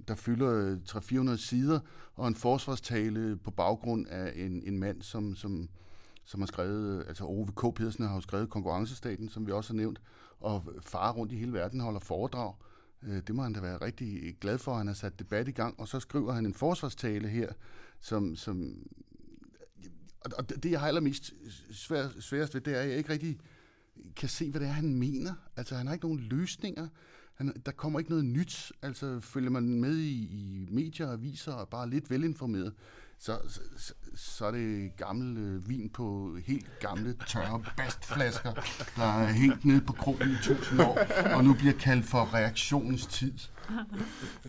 [0.08, 1.80] der fylder øh, 300-400 sider,
[2.16, 5.68] og en forsvarstale på baggrund af en, en mand, som, som,
[6.24, 7.74] som har skrevet, øh, altså Ove K.
[7.74, 10.00] Pedersen har jo skrevet Konkurrencestaten, som vi også har nævnt,
[10.40, 12.54] og far rundt i hele verden holder foredrag.
[13.02, 15.52] Øh, det må han da være rigtig glad for, at han har sat debat i
[15.52, 17.52] gang, og så skriver han en forsvarstale her,
[18.00, 18.86] som, som
[20.38, 21.32] og det, jeg har allermest
[21.70, 23.38] svær, sværest ved, det er, at jeg ikke rigtig
[24.16, 25.32] kan se, hvad det er, han mener.
[25.56, 26.88] Altså, han har ikke nogen løsninger
[27.40, 28.72] han, der kommer ikke noget nyt.
[28.82, 32.72] Altså, følger man med i, i medier og aviser og bare lidt velinformeret,
[33.18, 33.38] så,
[33.76, 38.52] så, så er det gammel øh, vin på helt gamle, tørre bastflasker,
[38.96, 40.98] der er hængt ned på krogen i tusind år,
[41.34, 43.32] og nu bliver kaldt for reaktionens tid.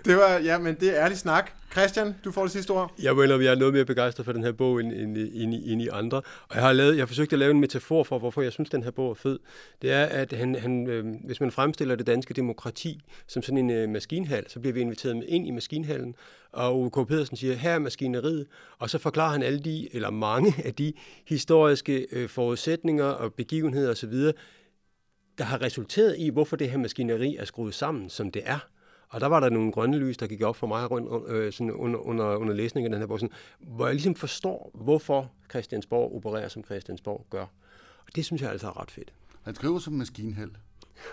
[0.05, 1.51] Det var, ja, men det er ærlig snak.
[1.71, 2.93] Christian, du får det sidste ord.
[3.01, 5.81] Jeg vil jeg er noget mere begejstret for den her bog end, end, end, end
[5.81, 6.17] i andre.
[6.17, 8.69] Og jeg har, lavet, jeg har forsøgt at lave en metafor for, hvorfor jeg synes,
[8.69, 9.39] den her bog er fed.
[9.81, 13.69] Det er, at han, han, øh, hvis man fremstiller det danske demokrati som sådan en
[13.69, 16.15] øh, maskinhal, så bliver vi inviteret med ind i maskinhallen,
[16.51, 17.07] og Ove K.
[17.07, 18.47] Pedersen siger, her er maskineriet,
[18.79, 20.93] og så forklarer han alle de, eller mange af de
[21.27, 24.13] historiske øh, forudsætninger og begivenheder osv.,
[25.37, 28.59] der har resulteret i, hvorfor det her maskineri er skruet sammen, som det er.
[29.11, 31.71] Og der var der nogle grønne lys, der gik op for mig rundt, øh, sådan
[31.71, 36.15] under, under, under læsningen af den her bog, sådan, hvor jeg ligesom forstår, hvorfor Christiansborg
[36.15, 37.45] opererer, som Christiansborg gør.
[38.07, 39.13] Og det synes jeg altså er ret fedt.
[39.43, 40.51] Han skriver som maskinheld.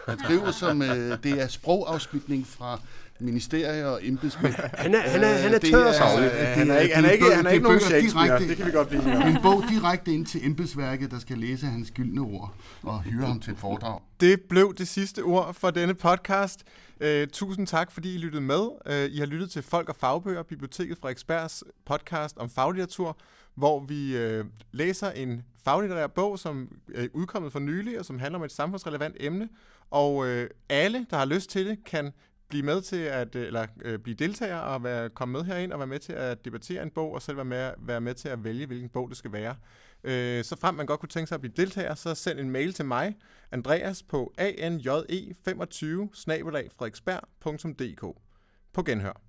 [0.06, 2.80] Han skriver som, øh, det er sprogafspytning fra
[3.20, 4.54] ministerier og embedsmænd.
[4.74, 6.04] Han er, han er, han er tør så.
[6.04, 8.88] Han er ikke, han er ikke, han er ikke nogen Shakespeare, det kan vi godt
[8.88, 13.26] blive En bog direkte ind til embedsværket, der skal læse hans gyldne ord og hyre
[13.26, 14.00] ham til et foredrag.
[14.20, 16.64] Det blev det sidste ord for denne podcast.
[17.04, 18.60] Uh, tusind tak, fordi I lyttede med.
[18.86, 23.18] Uh, I har lyttet til Folk og Fagbøger, Biblioteket fra Eksperts podcast om faglitteratur,
[23.54, 28.38] hvor vi uh, læser en faglitterær bog, som er udkommet for nylig, og som handler
[28.38, 29.48] om et samfundsrelevant emne.
[29.90, 32.12] Og uh, alle, der har lyst til det, kan
[32.48, 35.78] blive med til at øh, eller øh, blive deltager og være, komme med herind og
[35.78, 38.44] være med til at debattere en bog og selv være med, være med til at
[38.44, 39.56] vælge, hvilken bog det skal være.
[40.04, 42.72] Øh, så frem man godt kunne tænke sig at blive deltager, så send en mail
[42.72, 43.16] til mig,
[43.52, 44.44] Andreas, på anje25
[46.14, 48.18] Frederiksberg.dk.
[48.72, 49.22] På genhør.